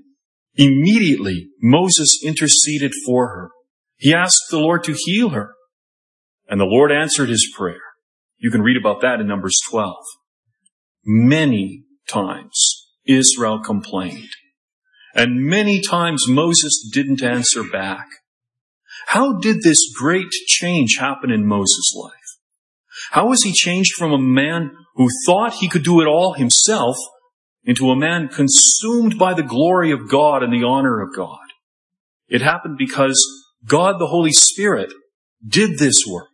Immediately, 0.55 1.49
Moses 1.61 2.19
interceded 2.23 2.91
for 3.05 3.27
her. 3.27 3.51
He 3.97 4.13
asked 4.13 4.41
the 4.49 4.59
Lord 4.59 4.83
to 4.85 4.95
heal 4.97 5.29
her. 5.29 5.53
And 6.47 6.59
the 6.59 6.65
Lord 6.65 6.91
answered 6.91 7.29
his 7.29 7.49
prayer. 7.55 7.81
You 8.37 8.51
can 8.51 8.61
read 8.61 8.77
about 8.77 9.01
that 9.01 9.19
in 9.19 9.27
Numbers 9.27 9.59
12. 9.69 9.95
Many 11.05 11.83
times 12.09 12.87
Israel 13.05 13.61
complained. 13.63 14.29
And 15.13 15.45
many 15.45 15.81
times 15.81 16.25
Moses 16.27 16.89
didn't 16.91 17.23
answer 17.23 17.63
back. 17.63 18.07
How 19.07 19.39
did 19.39 19.61
this 19.61 19.79
great 19.95 20.31
change 20.47 20.97
happen 20.99 21.31
in 21.31 21.45
Moses' 21.45 21.93
life? 21.95 22.13
How 23.11 23.27
was 23.27 23.43
he 23.43 23.53
changed 23.53 23.93
from 23.95 24.11
a 24.11 24.17
man 24.17 24.71
who 24.95 25.07
thought 25.25 25.53
he 25.53 25.69
could 25.69 25.83
do 25.83 26.01
it 26.01 26.07
all 26.07 26.33
himself 26.33 26.95
into 27.63 27.91
a 27.91 27.95
man 27.95 28.27
consumed 28.27 29.17
by 29.17 29.33
the 29.33 29.43
glory 29.43 29.91
of 29.91 30.09
God 30.09 30.43
and 30.43 30.51
the 30.51 30.65
honor 30.65 31.01
of 31.01 31.15
God? 31.15 31.39
It 32.27 32.41
happened 32.41 32.77
because 32.77 33.21
God 33.65 33.99
the 33.99 34.07
Holy 34.07 34.31
Spirit 34.31 34.93
did 35.45 35.77
this 35.77 36.03
work. 36.09 36.29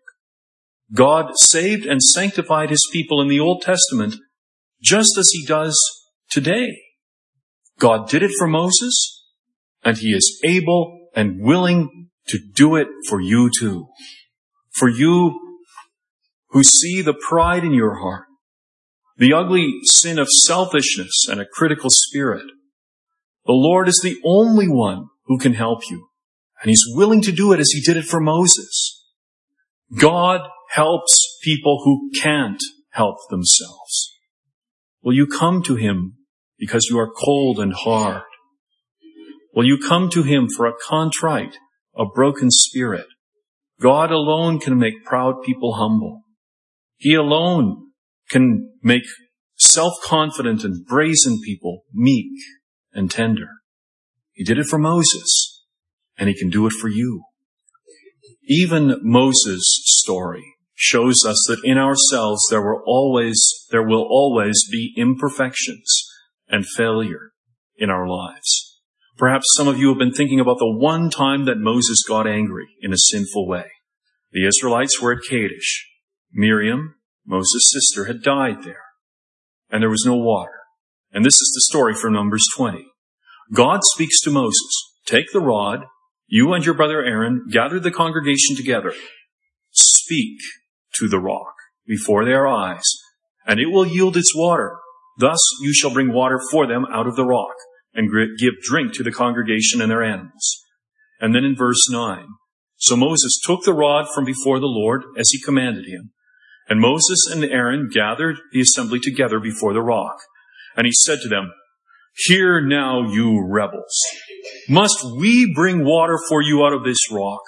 God 0.94 1.34
saved 1.36 1.86
and 1.86 2.02
sanctified 2.02 2.70
his 2.70 2.88
people 2.94 3.22
in 3.22 3.28
the 3.28 3.40
Old 3.40 3.62
Testament 3.62 4.16
just 4.82 5.18
as 5.18 5.30
he 5.32 5.46
does 5.46 5.78
today. 6.30 6.78
God 7.80 8.10
did 8.10 8.24
it 8.24 8.32
for 8.38 8.48
Moses, 8.48 9.26
and 9.84 9.98
he 9.98 10.10
is 10.10 10.42
able 10.46 11.10
and 11.16 11.42
willing 11.42 12.10
to 12.28 12.40
do 12.54 12.76
it 12.76 12.88
for 13.10 13.20
you 13.20 13.50
too. 13.60 13.88
For 14.76 14.88
you 14.88 15.40
who 16.50 16.64
see 16.64 17.02
the 17.02 17.14
pride 17.14 17.64
in 17.64 17.74
your 17.74 18.00
heart, 18.00 18.27
the 19.18 19.34
ugly 19.34 19.74
sin 19.84 20.20
of 20.20 20.28
selfishness 20.30 21.28
and 21.30 21.42
a 21.42 21.46
critical 21.46 21.90
spirit. 21.90 22.46
The 23.46 23.54
Lord 23.54 23.88
is 23.88 24.00
the 24.04 24.18
only 24.24 24.68
one 24.68 25.08
who 25.26 25.38
can 25.38 25.54
help 25.54 25.90
you, 25.90 26.10
and 26.62 26.70
He's 26.70 26.84
willing 26.90 27.22
to 27.24 27.32
do 27.32 27.52
it 27.54 27.60
as 27.60 27.70
He 27.74 27.82
did 27.82 27.98
it 27.98 28.06
for 28.06 28.20
Moses. 28.20 29.04
God 29.98 30.42
helps 30.72 31.40
people 31.44 31.82
who 31.84 32.12
can't 32.20 32.62
help 32.92 33.18
themselves. 33.30 34.12
Will 35.02 35.14
you 35.14 35.28
come 35.28 35.64
to 35.64 35.76
Him 35.76 36.18
because 36.60 36.88
you 36.90 37.00
are 37.00 37.10
cold 37.10 37.60
and 37.60 37.74
hard? 37.74 38.24
Will 39.56 39.66
you 39.66 39.80
come 39.80 40.10
to 40.12 40.24
Him 40.24 40.48
for 40.56 40.68
a 40.68 40.74
contrite, 40.88 41.58
a 41.96 42.06
broken 42.06 42.52
spirit? 42.52 43.08
God 43.80 44.12
alone 44.12 44.60
can 44.60 44.78
make 44.78 45.06
proud 45.06 45.42
people 45.44 45.76
humble. 45.76 46.24
He 46.98 47.14
alone 47.14 47.87
can 48.30 48.72
make 48.84 49.04
self-confident 49.56 50.64
and 50.64 50.86
brazen 50.86 51.40
people 51.44 51.84
meek 51.94 52.32
and 52.94 53.10
tender. 53.10 53.48
He 54.34 54.44
did 54.44 54.60
it 54.60 54.68
for 54.68 54.78
Moses, 54.78 55.66
and 56.18 56.30
he 56.30 56.38
can 56.38 56.50
do 56.50 56.68
it 56.68 56.74
for 56.74 56.90
you. 56.90 57.24
Even 58.44 59.00
Moses' 59.02 59.64
story 59.86 60.44
shows 60.76 61.26
us 61.26 61.44
that 61.48 61.62
in 61.64 61.78
ourselves 61.78 62.42
there 62.50 62.62
will 62.62 62.84
always, 62.86 63.66
there 63.72 63.86
will 63.86 64.08
always 64.10 64.68
be 64.72 64.94
imperfections 64.96 65.92
and 66.48 66.66
failure 66.66 67.32
in 67.78 67.90
our 67.90 68.08
lives. 68.08 68.80
Perhaps 69.18 69.48
some 69.56 69.68
of 69.68 69.80
you 69.80 69.90
have 69.90 69.98
been 69.98 70.14
thinking 70.14 70.40
about 70.40 70.60
the 70.60 70.72
one 70.72 71.10
time 71.10 71.46
that 71.46 71.58
Moses 71.58 72.04
got 72.08 72.28
angry 72.28 72.68
in 72.82 72.94
a 72.94 72.98
sinful 72.98 73.48
way. 73.48 73.66
The 74.32 74.46
Israelites 74.46 75.02
were 75.02 75.14
at 75.14 75.24
Kadesh. 75.28 75.90
Miriam, 76.32 76.94
Moses' 77.28 77.66
sister, 77.72 78.06
had 78.06 78.24
died 78.24 78.64
there, 78.64 78.84
and 79.70 79.84
there 79.84 79.90
was 79.90 80.06
no 80.06 80.16
water. 80.16 80.62
And 81.12 81.26
this 81.26 81.34
is 81.34 81.52
the 81.54 81.74
story 81.74 81.94
from 81.94 82.14
Numbers 82.14 82.46
20. 82.56 82.86
God 83.54 83.82
speaks 83.94 84.20
to 84.22 84.32
Moses, 84.32 84.94
take 85.06 85.32
the 85.34 85.42
rod, 85.42 85.82
you 86.28 86.54
and 86.54 86.66
your 86.66 86.76
brother 86.76 87.04
Aaron 87.04 87.48
gather 87.52 87.80
the 87.80 87.92
congregation 87.92 88.56
together. 88.56 88.94
Speak 89.72 90.40
to 90.96 91.08
the 91.08 91.20
rock 91.20 91.54
before 91.86 92.26
their 92.26 92.48
eyes, 92.48 92.84
and 93.46 93.60
it 93.60 93.68
will 93.68 93.86
yield 93.86 94.18
its 94.18 94.36
water. 94.36 94.78
Thus 95.20 95.40
you 95.62 95.74
shall 95.74 95.94
bring 95.94 96.14
water 96.14 96.40
for 96.52 96.66
them 96.66 96.86
out 96.92 97.08
of 97.08 97.16
the 97.16 97.26
rock, 97.26 97.56
and 97.94 98.10
give 98.38 98.54
drink 98.62 98.94
to 98.94 99.04
the 99.04 99.12
congregation 99.12 99.82
and 99.82 99.92
their 99.92 100.04
animals. 100.04 100.64
And 101.20 101.34
then 101.34 101.44
in 101.44 101.56
verse 101.56 101.90
9, 101.90 102.28
so 102.78 102.96
Moses 102.96 103.40
took 103.44 103.64
the 103.64 103.74
rod 103.74 104.06
from 104.14 104.24
before 104.24 104.60
the 104.60 104.68
Lord 104.68 105.04
as 105.18 105.30
he 105.32 105.42
commanded 105.42 105.88
him. 105.88 106.12
And 106.70 106.82
Moses 106.82 107.28
and 107.32 107.44
Aaron 107.46 107.90
gathered 107.92 108.38
the 108.52 108.62
assembly 108.62 109.00
together 109.00 109.40
before 109.40 109.74
the 109.74 109.82
rock. 109.82 110.18
And 110.76 110.86
he 110.86 110.94
said 110.94 111.20
to 111.22 111.30
them, 111.30 111.52
Hear 112.26 112.62
now, 112.62 113.10
you 113.10 113.46
rebels. 113.48 113.96
Must 114.68 115.04
we 115.20 115.54
bring 115.54 115.86
water 115.86 116.18
for 116.28 116.42
you 116.42 116.66
out 116.66 116.74
of 116.74 116.84
this 116.84 117.12
rock? 117.12 117.42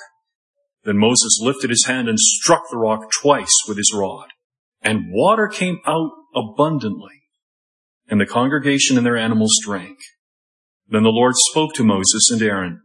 Then 0.84 0.98
Moses 0.98 1.40
lifted 1.42 1.70
his 1.70 1.86
hand 1.86 2.08
and 2.08 2.20
struck 2.20 2.64
the 2.70 2.78
rock 2.78 3.12
twice 3.22 3.54
with 3.68 3.78
his 3.78 3.92
rod, 3.94 4.28
and 4.82 5.12
water 5.12 5.48
came 5.48 5.80
out 5.86 6.12
abundantly, 6.36 7.24
and 8.08 8.22
the 8.22 8.26
congregation 8.26 8.96
and 8.96 9.06
their 9.06 9.18
animals 9.18 9.58
drank. 9.64 9.98
Then 10.88 11.04
the 11.04 11.10
Lord 11.10 11.34
spoke 11.36 11.74
to 11.76 11.84
Moses 11.84 12.30
and 12.32 12.42
Aaron, 12.42 12.82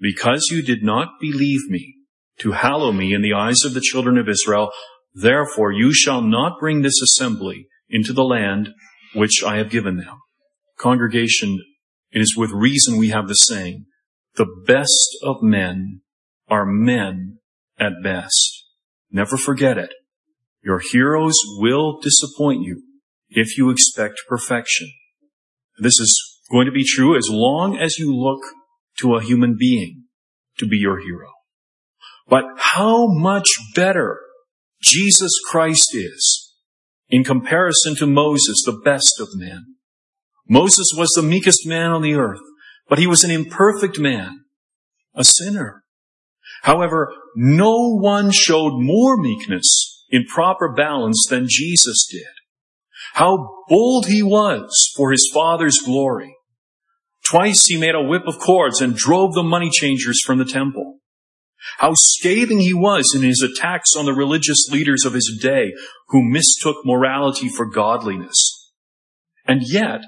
Because 0.00 0.48
you 0.50 0.62
did 0.62 0.82
not 0.82 1.20
believe 1.20 1.68
me, 1.68 1.96
to 2.38 2.52
hallow 2.52 2.92
me 2.92 3.14
in 3.14 3.22
the 3.22 3.34
eyes 3.34 3.64
of 3.64 3.74
the 3.74 3.80
children 3.80 4.18
of 4.18 4.28
Israel, 4.28 4.70
therefore 5.14 5.72
you 5.72 5.92
shall 5.92 6.22
not 6.22 6.60
bring 6.60 6.82
this 6.82 7.00
assembly 7.02 7.66
into 7.88 8.12
the 8.12 8.24
land 8.24 8.70
which 9.14 9.42
I 9.44 9.56
have 9.56 9.70
given 9.70 9.96
them. 9.96 10.18
Congregation, 10.78 11.58
it 12.12 12.20
is 12.20 12.34
with 12.36 12.50
reason 12.50 12.96
we 12.96 13.08
have 13.08 13.28
the 13.28 13.34
saying, 13.34 13.86
the 14.36 14.46
best 14.66 15.16
of 15.22 15.42
men 15.42 16.00
are 16.48 16.64
men 16.64 17.38
at 17.78 17.92
best. 18.02 18.64
Never 19.10 19.36
forget 19.36 19.76
it. 19.76 19.92
Your 20.62 20.80
heroes 20.92 21.36
will 21.58 22.00
disappoint 22.00 22.62
you 22.62 22.82
if 23.28 23.56
you 23.56 23.70
expect 23.70 24.22
perfection. 24.28 24.88
This 25.78 25.98
is 25.98 26.40
going 26.50 26.66
to 26.66 26.72
be 26.72 26.84
true 26.84 27.16
as 27.16 27.28
long 27.30 27.78
as 27.78 27.98
you 27.98 28.14
look 28.14 28.42
to 29.00 29.14
a 29.14 29.22
human 29.22 29.56
being 29.58 30.04
to 30.58 30.66
be 30.66 30.76
your 30.76 31.00
hero. 31.00 31.30
But 32.28 32.44
how 32.58 33.06
much 33.08 33.48
better 33.74 34.20
Jesus 34.82 35.32
Christ 35.50 35.94
is 35.94 36.54
in 37.08 37.24
comparison 37.24 37.96
to 37.96 38.06
Moses, 38.06 38.62
the 38.64 38.80
best 38.84 39.20
of 39.20 39.28
men. 39.34 39.76
Moses 40.48 40.92
was 40.96 41.10
the 41.10 41.22
meekest 41.22 41.66
man 41.66 41.90
on 41.90 42.02
the 42.02 42.14
earth, 42.14 42.40
but 42.88 42.98
he 42.98 43.06
was 43.06 43.24
an 43.24 43.30
imperfect 43.30 43.98
man, 43.98 44.44
a 45.14 45.24
sinner. 45.24 45.82
However, 46.62 47.12
no 47.36 47.96
one 47.96 48.30
showed 48.32 48.80
more 48.80 49.16
meekness 49.16 50.04
in 50.10 50.24
proper 50.26 50.72
balance 50.72 51.26
than 51.28 51.46
Jesus 51.48 52.06
did. 52.10 52.26
How 53.14 53.64
bold 53.68 54.06
he 54.06 54.22
was 54.22 54.92
for 54.96 55.12
his 55.12 55.30
Father's 55.32 55.78
glory. 55.84 56.36
Twice 57.24 57.66
he 57.66 57.78
made 57.78 57.94
a 57.94 58.02
whip 58.02 58.22
of 58.26 58.38
cords 58.38 58.80
and 58.80 58.94
drove 58.94 59.34
the 59.34 59.42
money 59.42 59.70
changers 59.70 60.20
from 60.24 60.38
the 60.38 60.44
temple. 60.44 60.98
How 61.78 61.92
scathing 61.94 62.60
he 62.60 62.74
was 62.74 63.12
in 63.14 63.22
his 63.22 63.42
attacks 63.42 63.90
on 63.96 64.06
the 64.06 64.14
religious 64.14 64.68
leaders 64.70 65.04
of 65.04 65.12
his 65.12 65.38
day 65.42 65.72
who 66.08 66.22
mistook 66.22 66.76
morality 66.84 67.48
for 67.48 67.66
godliness. 67.66 68.72
And 69.46 69.62
yet, 69.64 70.02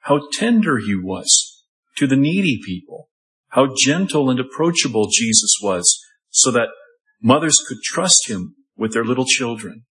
how 0.00 0.20
tender 0.32 0.78
he 0.78 0.94
was 0.94 1.64
to 1.96 2.06
the 2.06 2.16
needy 2.16 2.60
people, 2.64 3.08
how 3.50 3.74
gentle 3.78 4.30
and 4.30 4.40
approachable 4.40 5.08
Jesus 5.12 5.54
was 5.62 6.00
so 6.30 6.50
that 6.50 6.68
mothers 7.22 7.56
could 7.68 7.78
trust 7.82 8.28
him 8.28 8.56
with 8.76 8.92
their 8.92 9.04
little 9.04 9.26
children. 9.26 9.84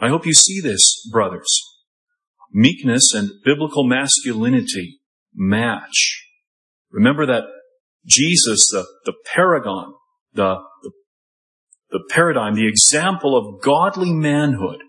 I 0.00 0.08
hope 0.08 0.26
you 0.26 0.34
see 0.34 0.60
this, 0.60 1.08
brothers. 1.10 1.48
Meekness 2.52 3.12
and 3.14 3.30
biblical 3.44 3.84
masculinity 3.86 5.00
match. 5.34 6.26
Remember 6.90 7.26
that 7.26 7.44
Jesus, 8.06 8.68
the, 8.70 8.86
the 9.04 9.14
paragon, 9.34 9.94
the, 10.32 10.56
the, 10.82 10.90
the 11.90 12.04
paradigm, 12.10 12.54
the 12.54 12.68
example 12.68 13.36
of 13.36 13.62
godly 13.62 14.12
manhood 14.12 14.82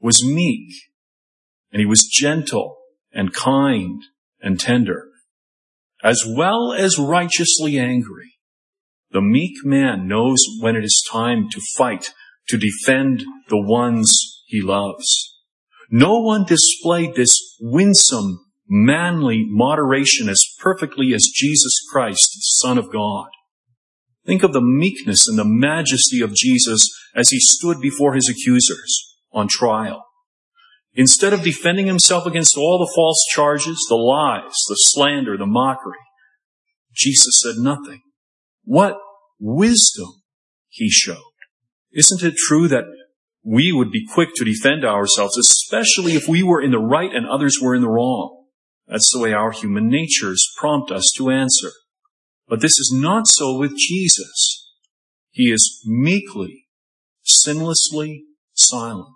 was 0.00 0.24
meek 0.24 0.72
and 1.72 1.80
he 1.80 1.86
was 1.86 2.08
gentle 2.10 2.78
and 3.12 3.32
kind 3.32 4.02
and 4.40 4.58
tender, 4.58 5.08
as 6.02 6.24
well 6.26 6.72
as 6.72 6.98
righteously 6.98 7.78
angry. 7.78 8.34
The 9.10 9.22
meek 9.22 9.64
man 9.64 10.06
knows 10.06 10.44
when 10.60 10.76
it 10.76 10.84
is 10.84 11.06
time 11.10 11.48
to 11.50 11.60
fight 11.76 12.12
to 12.48 12.58
defend 12.58 13.24
the 13.48 13.60
ones 13.60 14.42
he 14.46 14.60
loves. 14.60 15.36
No 15.90 16.20
one 16.20 16.44
displayed 16.44 17.14
this 17.14 17.56
winsome 17.60 18.44
manly 18.68 19.46
moderation 19.48 20.28
as 20.28 20.44
perfectly 20.60 21.14
as 21.14 21.30
Jesus 21.34 21.72
Christ, 21.90 22.30
the 22.34 22.66
Son 22.66 22.78
of 22.78 22.92
God. 22.92 23.28
Think 24.26 24.42
of 24.42 24.52
the 24.52 24.60
meekness 24.60 25.26
and 25.26 25.38
the 25.38 25.44
majesty 25.44 26.20
of 26.20 26.34
Jesus 26.34 26.86
as 27.14 27.30
he 27.30 27.40
stood 27.40 27.80
before 27.80 28.14
his 28.14 28.28
accusers 28.28 29.16
on 29.32 29.48
trial. 29.48 30.04
Instead 30.94 31.32
of 31.32 31.42
defending 31.42 31.86
himself 31.86 32.26
against 32.26 32.56
all 32.56 32.78
the 32.78 32.92
false 32.94 33.24
charges, 33.30 33.86
the 33.88 33.94
lies, 33.94 34.52
the 34.68 34.74
slander, 34.74 35.36
the 35.36 35.46
mockery, 35.46 35.98
Jesus 36.92 37.40
said 37.42 37.56
nothing. 37.56 38.02
What 38.64 38.98
wisdom 39.38 40.22
he 40.68 40.90
showed. 40.90 41.22
Isn't 41.92 42.22
it 42.22 42.36
true 42.36 42.68
that 42.68 42.84
we 43.42 43.72
would 43.72 43.90
be 43.90 44.06
quick 44.12 44.30
to 44.36 44.44
defend 44.44 44.84
ourselves, 44.84 45.38
especially 45.38 46.16
if 46.16 46.28
we 46.28 46.42
were 46.42 46.60
in 46.60 46.70
the 46.70 46.78
right 46.78 47.10
and 47.12 47.26
others 47.26 47.58
were 47.62 47.74
in 47.74 47.82
the 47.82 47.88
wrong? 47.88 48.37
That's 48.88 49.12
the 49.12 49.20
way 49.20 49.32
our 49.32 49.52
human 49.52 49.88
natures 49.88 50.50
prompt 50.56 50.90
us 50.90 51.04
to 51.16 51.30
answer. 51.30 51.70
But 52.48 52.60
this 52.60 52.78
is 52.78 52.92
not 52.94 53.26
so 53.28 53.56
with 53.58 53.76
Jesus. 53.76 54.72
He 55.30 55.52
is 55.52 55.82
meekly, 55.86 56.66
sinlessly 57.22 58.22
silent. 58.54 59.14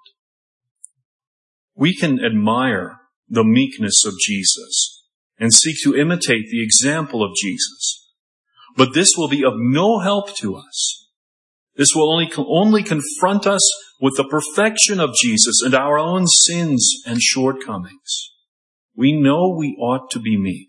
We 1.75 1.97
can 1.97 2.23
admire 2.23 2.99
the 3.29 3.45
meekness 3.45 4.05
of 4.05 4.13
Jesus 4.21 5.05
and 5.39 5.55
seek 5.55 5.77
to 5.83 5.97
imitate 5.97 6.51
the 6.51 6.63
example 6.63 7.25
of 7.25 7.35
Jesus. 7.35 8.11
But 8.77 8.93
this 8.95 9.09
will 9.17 9.29
be 9.29 9.43
of 9.43 9.55
no 9.57 10.01
help 10.01 10.37
to 10.37 10.55
us. 10.57 11.09
This 11.75 11.89
will 11.95 12.13
only, 12.13 12.31
only 12.37 12.83
confront 12.83 13.47
us 13.47 13.63
with 13.99 14.15
the 14.17 14.29
perfection 14.29 15.01
of 15.01 15.15
Jesus 15.15 15.63
and 15.65 15.75
our 15.75 15.99
own 15.99 16.27
sins 16.27 17.03
and 17.07 17.23
shortcomings. 17.23 18.32
We 18.97 19.19
know 19.19 19.49
we 19.49 19.77
ought 19.81 20.11
to 20.11 20.21
be 20.21 20.37
meek, 20.37 20.69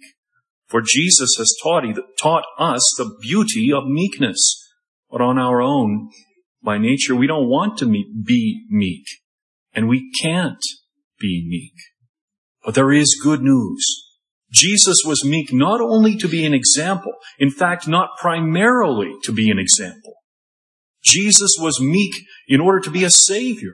for 0.67 0.81
Jesus 0.81 1.29
has 1.37 1.53
taught, 1.61 1.83
taught 2.21 2.45
us 2.57 2.81
the 2.97 3.15
beauty 3.21 3.71
of 3.71 3.85
meekness. 3.85 4.59
But 5.09 5.21
on 5.21 5.37
our 5.37 5.61
own, 5.61 6.09
by 6.63 6.77
nature, 6.77 7.15
we 7.15 7.27
don't 7.27 7.49
want 7.49 7.77
to 7.79 7.85
be 7.85 8.65
meek, 8.69 9.05
and 9.73 9.87
we 9.87 10.09
can't 10.21 10.63
be 11.19 11.45
meek. 11.47 11.73
But 12.63 12.75
there 12.75 12.91
is 12.91 13.19
good 13.21 13.41
news. 13.41 13.85
Jesus 14.51 14.97
was 15.05 15.25
meek 15.25 15.51
not 15.51 15.81
only 15.81 16.15
to 16.15 16.27
be 16.27 16.45
an 16.45 16.53
example, 16.53 17.13
in 17.37 17.49
fact, 17.49 17.87
not 17.87 18.17
primarily 18.19 19.13
to 19.23 19.31
be 19.31 19.49
an 19.49 19.59
example. 19.59 20.13
Jesus 21.03 21.51
was 21.59 21.81
meek 21.81 22.15
in 22.47 22.61
order 22.61 22.79
to 22.79 22.91
be 22.91 23.03
a 23.03 23.09
savior. 23.09 23.73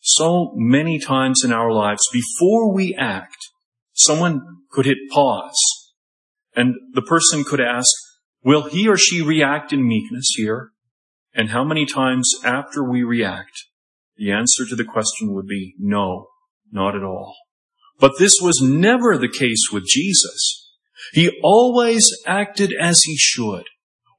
So 0.00 0.52
many 0.56 0.98
times 0.98 1.42
in 1.44 1.52
our 1.52 1.70
lives, 1.70 2.02
before 2.12 2.72
we 2.72 2.94
act, 2.94 3.36
someone 3.98 4.40
could 4.70 4.86
hit 4.86 4.98
pause 5.10 5.56
and 6.54 6.74
the 6.94 7.02
person 7.02 7.44
could 7.44 7.60
ask, 7.60 7.88
will 8.42 8.68
he 8.68 8.88
or 8.88 8.96
she 8.96 9.22
react 9.22 9.72
in 9.72 9.86
meekness 9.86 10.34
here? 10.36 10.70
And 11.34 11.50
how 11.50 11.64
many 11.64 11.86
times 11.86 12.30
after 12.44 12.82
we 12.82 13.02
react, 13.02 13.64
the 14.16 14.32
answer 14.32 14.66
to 14.68 14.74
the 14.74 14.84
question 14.84 15.32
would 15.34 15.46
be 15.46 15.74
no, 15.78 16.26
not 16.72 16.96
at 16.96 17.04
all. 17.04 17.36
But 18.00 18.18
this 18.18 18.34
was 18.40 18.60
never 18.62 19.16
the 19.16 19.28
case 19.28 19.68
with 19.72 19.86
Jesus. 19.86 20.68
He 21.12 21.30
always 21.42 22.10
acted 22.26 22.72
as 22.78 23.02
he 23.04 23.16
should. 23.16 23.64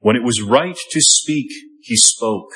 When 0.00 0.16
it 0.16 0.22
was 0.22 0.42
right 0.42 0.76
to 0.76 1.00
speak, 1.00 1.50
he 1.82 1.96
spoke. 1.96 2.50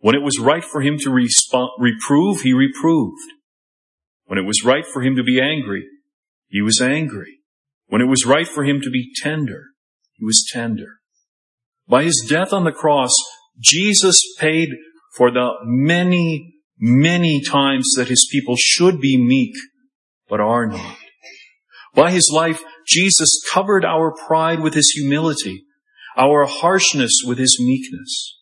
When 0.00 0.14
it 0.14 0.22
was 0.22 0.38
right 0.38 0.64
for 0.64 0.80
him 0.80 0.98
to 0.98 1.10
resp- 1.10 1.70
reprove, 1.78 2.42
he 2.42 2.52
reproved. 2.52 3.32
When 4.26 4.38
it 4.38 4.46
was 4.46 4.64
right 4.64 4.86
for 4.86 5.02
him 5.02 5.16
to 5.16 5.22
be 5.22 5.40
angry, 5.40 5.86
he 6.48 6.62
was 6.62 6.80
angry. 6.80 7.38
When 7.86 8.00
it 8.00 8.08
was 8.08 8.26
right 8.26 8.48
for 8.48 8.64
him 8.64 8.80
to 8.82 8.90
be 8.90 9.12
tender, 9.16 9.66
he 10.14 10.24
was 10.24 10.46
tender. 10.52 10.98
By 11.86 12.04
his 12.04 12.26
death 12.28 12.52
on 12.52 12.64
the 12.64 12.72
cross, 12.72 13.12
Jesus 13.58 14.20
paid 14.38 14.70
for 15.16 15.30
the 15.30 15.52
many, 15.64 16.54
many 16.78 17.42
times 17.42 17.86
that 17.96 18.08
his 18.08 18.28
people 18.30 18.56
should 18.58 19.00
be 19.00 19.16
meek 19.16 19.54
but 20.28 20.40
are 20.40 20.66
not. 20.66 20.96
By 21.94 22.10
his 22.10 22.30
life, 22.32 22.60
Jesus 22.86 23.40
covered 23.52 23.84
our 23.84 24.12
pride 24.12 24.60
with 24.60 24.74
his 24.74 24.90
humility, 24.90 25.64
our 26.16 26.46
harshness 26.46 27.12
with 27.26 27.38
his 27.38 27.58
meekness. 27.60 28.38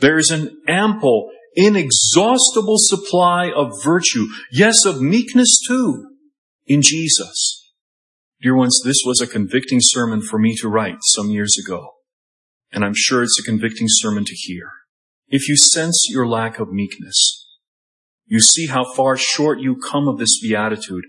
There 0.00 0.16
is 0.16 0.30
an 0.30 0.56
ample, 0.68 1.30
inexhaustible 1.56 2.76
supply 2.78 3.50
of 3.50 3.72
virtue, 3.84 4.28
yes, 4.52 4.84
of 4.84 5.02
meekness 5.02 5.58
too, 5.66 6.09
in 6.70 6.82
Jesus. 6.82 7.72
Dear 8.40 8.54
ones, 8.54 8.80
this 8.84 9.02
was 9.04 9.20
a 9.20 9.26
convicting 9.26 9.80
sermon 9.82 10.22
for 10.22 10.38
me 10.38 10.54
to 10.60 10.68
write 10.68 10.98
some 11.02 11.28
years 11.28 11.56
ago, 11.58 11.94
and 12.70 12.84
I'm 12.84 12.94
sure 12.94 13.24
it's 13.24 13.40
a 13.40 13.42
convicting 13.42 13.88
sermon 13.88 14.24
to 14.24 14.34
hear. 14.34 14.70
If 15.28 15.48
you 15.48 15.56
sense 15.56 16.06
your 16.08 16.28
lack 16.28 16.60
of 16.60 16.72
meekness, 16.72 17.48
you 18.24 18.38
see 18.38 18.68
how 18.68 18.84
far 18.94 19.16
short 19.16 19.58
you 19.58 19.80
come 19.90 20.06
of 20.06 20.18
this 20.18 20.40
beatitude. 20.40 21.02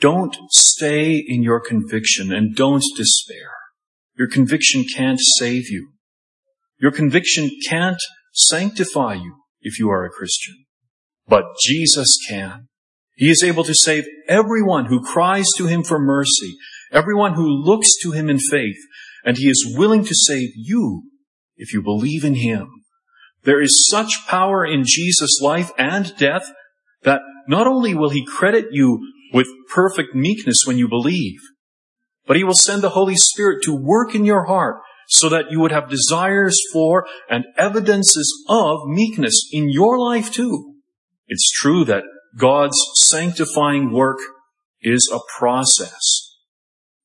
Don't 0.00 0.36
stay 0.50 1.24
in 1.24 1.44
your 1.44 1.60
conviction 1.60 2.32
and 2.32 2.56
don't 2.56 2.82
despair. 2.96 3.52
Your 4.16 4.28
conviction 4.28 4.84
can't 4.96 5.20
save 5.38 5.70
you. 5.70 5.92
Your 6.80 6.90
conviction 6.90 7.50
can't 7.68 8.00
sanctify 8.32 9.14
you 9.14 9.36
if 9.60 9.78
you 9.78 9.88
are 9.90 10.04
a 10.04 10.10
Christian. 10.10 10.56
But 11.28 11.44
Jesus 11.62 12.18
can. 12.28 12.67
He 13.18 13.30
is 13.30 13.42
able 13.42 13.64
to 13.64 13.74
save 13.74 14.06
everyone 14.28 14.86
who 14.86 15.04
cries 15.04 15.48
to 15.56 15.66
Him 15.66 15.82
for 15.82 15.98
mercy, 15.98 16.56
everyone 16.92 17.34
who 17.34 17.48
looks 17.48 17.96
to 18.02 18.12
Him 18.12 18.30
in 18.30 18.38
faith, 18.38 18.78
and 19.24 19.36
He 19.36 19.50
is 19.50 19.74
willing 19.76 20.04
to 20.04 20.14
save 20.14 20.50
you 20.54 21.02
if 21.56 21.74
you 21.74 21.82
believe 21.82 22.24
in 22.24 22.36
Him. 22.36 22.68
There 23.42 23.60
is 23.60 23.88
such 23.90 24.26
power 24.28 24.64
in 24.64 24.84
Jesus' 24.86 25.40
life 25.42 25.72
and 25.76 26.16
death 26.16 26.52
that 27.02 27.22
not 27.48 27.66
only 27.66 27.92
will 27.92 28.10
he 28.10 28.24
credit 28.24 28.66
you 28.70 29.00
with 29.32 29.48
perfect 29.68 30.14
meekness 30.14 30.58
when 30.64 30.78
you 30.78 30.88
believe, 30.88 31.40
but 32.24 32.36
he 32.36 32.44
will 32.44 32.54
send 32.54 32.82
the 32.82 32.90
Holy 32.90 33.16
Spirit 33.16 33.64
to 33.64 33.74
work 33.74 34.14
in 34.14 34.24
your 34.24 34.44
heart 34.44 34.76
so 35.08 35.28
that 35.28 35.50
you 35.50 35.58
would 35.58 35.72
have 35.72 35.88
desires 35.88 36.56
for 36.72 37.04
and 37.28 37.46
evidences 37.56 38.44
of 38.48 38.86
meekness 38.86 39.48
in 39.50 39.70
your 39.70 39.98
life 39.98 40.30
too. 40.30 40.74
It's 41.26 41.50
true 41.50 41.84
that 41.86 42.04
God's 42.36 42.78
sanctifying 42.94 43.92
work 43.92 44.18
is 44.82 45.10
a 45.12 45.20
process. 45.38 46.36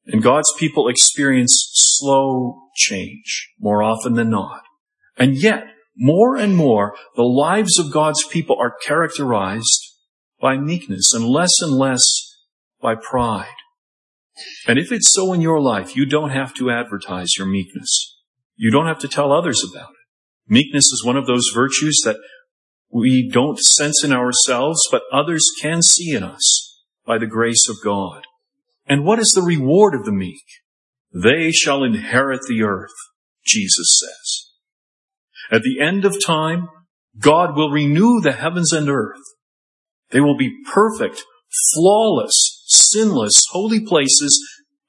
And 0.06 0.22
God's 0.22 0.52
people 0.58 0.88
experience 0.90 1.70
slow 1.74 2.70
change 2.76 3.50
more 3.60 3.82
often 3.82 4.14
than 4.14 4.30
not. 4.30 4.64
And 5.18 5.36
yet, 5.36 5.66
more 5.96 6.36
and 6.36 6.56
more, 6.56 6.96
the 7.16 7.24
lives 7.24 7.78
of 7.78 7.92
God's 7.92 8.26
people 8.28 8.58
are 8.60 8.76
characterized 8.86 9.94
by 10.42 10.58
meekness 10.58 11.14
and 11.14 11.26
less 11.26 11.62
and 11.62 11.72
less 11.72 12.02
by 12.82 12.96
pride. 12.96 13.48
And 14.68 14.80
if 14.80 14.92
it's 14.92 15.14
so 15.14 15.32
in 15.34 15.42
your 15.42 15.62
life, 15.62 15.96
you 15.96 16.06
don't 16.06 16.32
have 16.32 16.54
to 16.56 16.72
advertise 16.72 17.38
your 17.38 17.48
meekness. 17.48 18.18
You 18.56 18.72
don't 18.72 18.88
have 18.88 19.00
to 19.00 19.08
tell 19.08 19.32
others 19.32 19.64
about 19.64 19.92
it. 19.92 20.52
Meekness 20.52 20.86
is 20.86 21.04
one 21.06 21.16
of 21.16 21.28
those 21.28 21.52
virtues 21.54 22.02
that 22.04 22.18
we 22.94 23.28
don't 23.28 23.58
sense 23.58 24.04
in 24.04 24.14
ourselves, 24.14 24.80
but 24.92 25.02
others 25.12 25.44
can 25.60 25.82
see 25.82 26.12
in 26.12 26.24
us 26.24 26.80
by 27.06 27.18
the 27.18 27.26
grace 27.26 27.68
of 27.68 27.78
God. 27.84 28.22
And 28.86 29.04
what 29.04 29.20
is 29.20 29.32
the 29.34 29.42
reward 29.42 29.96
of 29.96 30.06
the 30.06 30.12
meek? 30.12 30.44
They 31.12 31.52
shall 31.52 31.84
inherit 31.84 32.42
the 32.48 32.62
earth, 32.62 32.94
Jesus 33.46 34.00
says. 34.00 34.52
At 35.52 35.64
the 35.64 35.80
end 35.82 36.06
of 36.06 36.24
time, 36.24 36.70
God 37.20 37.56
will 37.56 37.72
renew 37.72 38.22
the 38.22 38.34
heavens 38.34 38.72
and 38.72 38.88
earth. 38.90 39.22
They 40.12 40.22
will 40.22 40.38
be 40.38 40.56
perfect, 40.72 41.24
flawless, 41.74 42.64
sinless, 42.68 43.44
holy 43.52 43.84
places, 43.86 44.40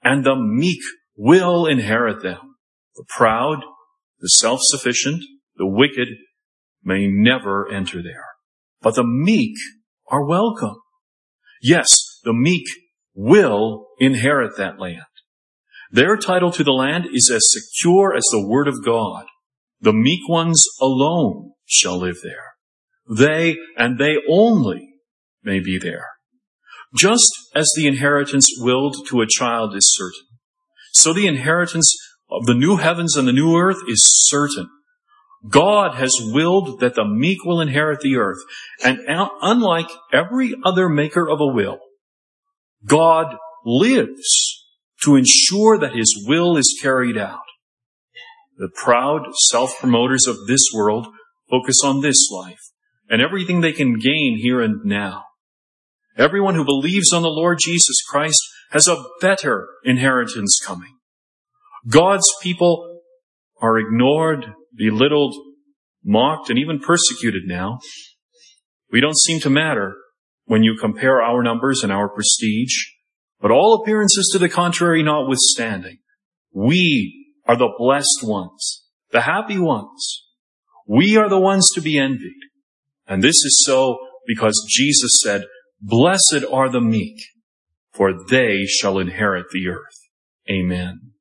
and 0.03 0.25
the 0.25 0.37
meek 0.37 0.81
will 1.17 1.67
inherit 1.67 2.23
them. 2.23 2.57
The 2.97 3.05
proud, 3.17 3.65
the 4.21 4.29
self-sufficient, 4.29 5.23
the 5.57 5.67
wicked 5.67 6.09
may 6.85 7.07
never 7.09 7.71
enter 7.71 8.03
there. 8.03 8.27
But 8.81 8.95
the 8.95 9.05
meek 9.05 9.57
are 10.09 10.27
welcome. 10.27 10.77
Yes, 11.63 12.21
the 12.25 12.35
meek 12.35 12.67
will 13.15 13.87
inherit 13.99 14.57
that 14.59 14.79
land. 14.79 15.03
Their 15.91 16.17
title 16.17 16.51
to 16.53 16.65
the 16.65 16.73
land 16.73 17.07
is 17.13 17.31
as 17.31 17.43
secure 17.51 18.15
as 18.15 18.25
the 18.31 18.47
word 18.47 18.69
of 18.69 18.85
God. 18.85 19.27
The 19.81 19.93
meek 19.93 20.29
ones 20.29 20.65
alone 20.81 21.53
shall 21.67 21.99
live 21.99 22.17
there. 22.23 22.55
They 23.09 23.57
and 23.77 23.99
they 23.99 24.17
only 24.29 24.95
may 25.43 25.61
be 25.61 25.79
there. 25.79 26.09
Just 26.97 27.33
as 27.55 27.71
the 27.77 27.87
inheritance 27.87 28.49
willed 28.59 29.07
to 29.09 29.21
a 29.21 29.27
child 29.29 29.77
is 29.77 29.95
certain, 29.95 30.27
so 30.93 31.13
the 31.13 31.27
inheritance 31.27 31.95
of 32.31 32.47
the 32.47 32.55
new 32.55 32.77
heavens 32.77 33.17
and 33.17 33.29
the 33.29 33.33
new 33.33 33.57
earth 33.57 33.79
is 33.89 34.01
certain. 34.27 34.69
God 35.49 35.97
has 35.97 36.13
willed 36.21 36.81
that 36.81 36.95
the 36.95 37.05
meek 37.05 37.45
will 37.45 37.61
inherit 37.61 38.01
the 38.01 38.17
earth, 38.17 38.39
and 38.83 38.99
unlike 39.07 39.91
every 40.13 40.55
other 40.65 40.89
maker 40.89 41.29
of 41.29 41.41
a 41.41 41.47
will, 41.47 41.79
God 42.87 43.37
lives 43.65 44.65
to 45.03 45.17
ensure 45.17 45.79
that 45.79 45.95
his 45.95 46.25
will 46.27 46.57
is 46.57 46.79
carried 46.81 47.19
out. 47.19 47.41
The 48.57 48.71
proud 48.75 49.27
self-promoters 49.51 50.27
of 50.27 50.47
this 50.47 50.63
world 50.73 51.09
focus 51.51 51.77
on 51.85 52.01
this 52.01 52.31
life 52.31 52.61
and 53.11 53.21
everything 53.21 53.61
they 53.61 53.73
can 53.73 53.99
gain 53.99 54.39
here 54.41 54.63
and 54.63 54.85
now. 54.85 55.25
Everyone 56.17 56.55
who 56.55 56.65
believes 56.65 57.13
on 57.13 57.23
the 57.23 57.29
Lord 57.29 57.59
Jesus 57.61 57.97
Christ 58.09 58.41
has 58.71 58.89
a 58.89 59.05
better 59.21 59.67
inheritance 59.85 60.61
coming. 60.65 60.97
God's 61.87 62.33
people 62.41 63.01
are 63.61 63.79
ignored, 63.79 64.55
belittled, 64.77 65.35
mocked, 66.05 66.51
and 66.51 66.59
even 66.59 66.81
persecuted 66.81 67.43
now. 67.47 67.79
We 68.93 69.01
don't 69.01 69.19
seem 69.19 69.41
to 69.41 69.51
matter 69.51 69.95
when 70.47 70.63
you 70.63 70.77
compare 70.81 71.23
our 71.23 71.43
numbers 71.43 71.83
and 71.83 71.93
our 71.93 72.09
prestige, 72.09 72.75
but 73.41 73.51
all 73.51 73.81
appearances 73.83 74.31
to 74.33 74.39
the 74.39 74.49
contrary 74.49 75.03
notwithstanding, 75.03 75.99
we 76.53 77.27
are 77.47 77.57
the 77.57 77.73
blessed 77.79 78.23
ones, 78.23 78.85
the 79.11 79.23
happy 79.23 79.59
ones. 79.59 80.23
we 80.87 81.17
are 81.17 81.29
the 81.29 81.41
ones 81.41 81.69
to 81.75 81.81
be 81.81 81.99
envied. 81.99 82.41
And 83.07 83.23
this 83.23 83.37
is 83.45 83.65
so 83.67 83.99
because 84.27 84.67
Jesus 84.69 85.13
said, 85.23 85.45
blessed 85.81 86.45
are 86.51 86.71
the 86.71 86.81
meek, 86.81 87.21
for 87.93 88.13
they 88.29 88.65
shall 88.65 88.99
inherit 88.99 89.47
the 89.53 89.69
earth. 89.69 90.09
Amen. 90.51 91.14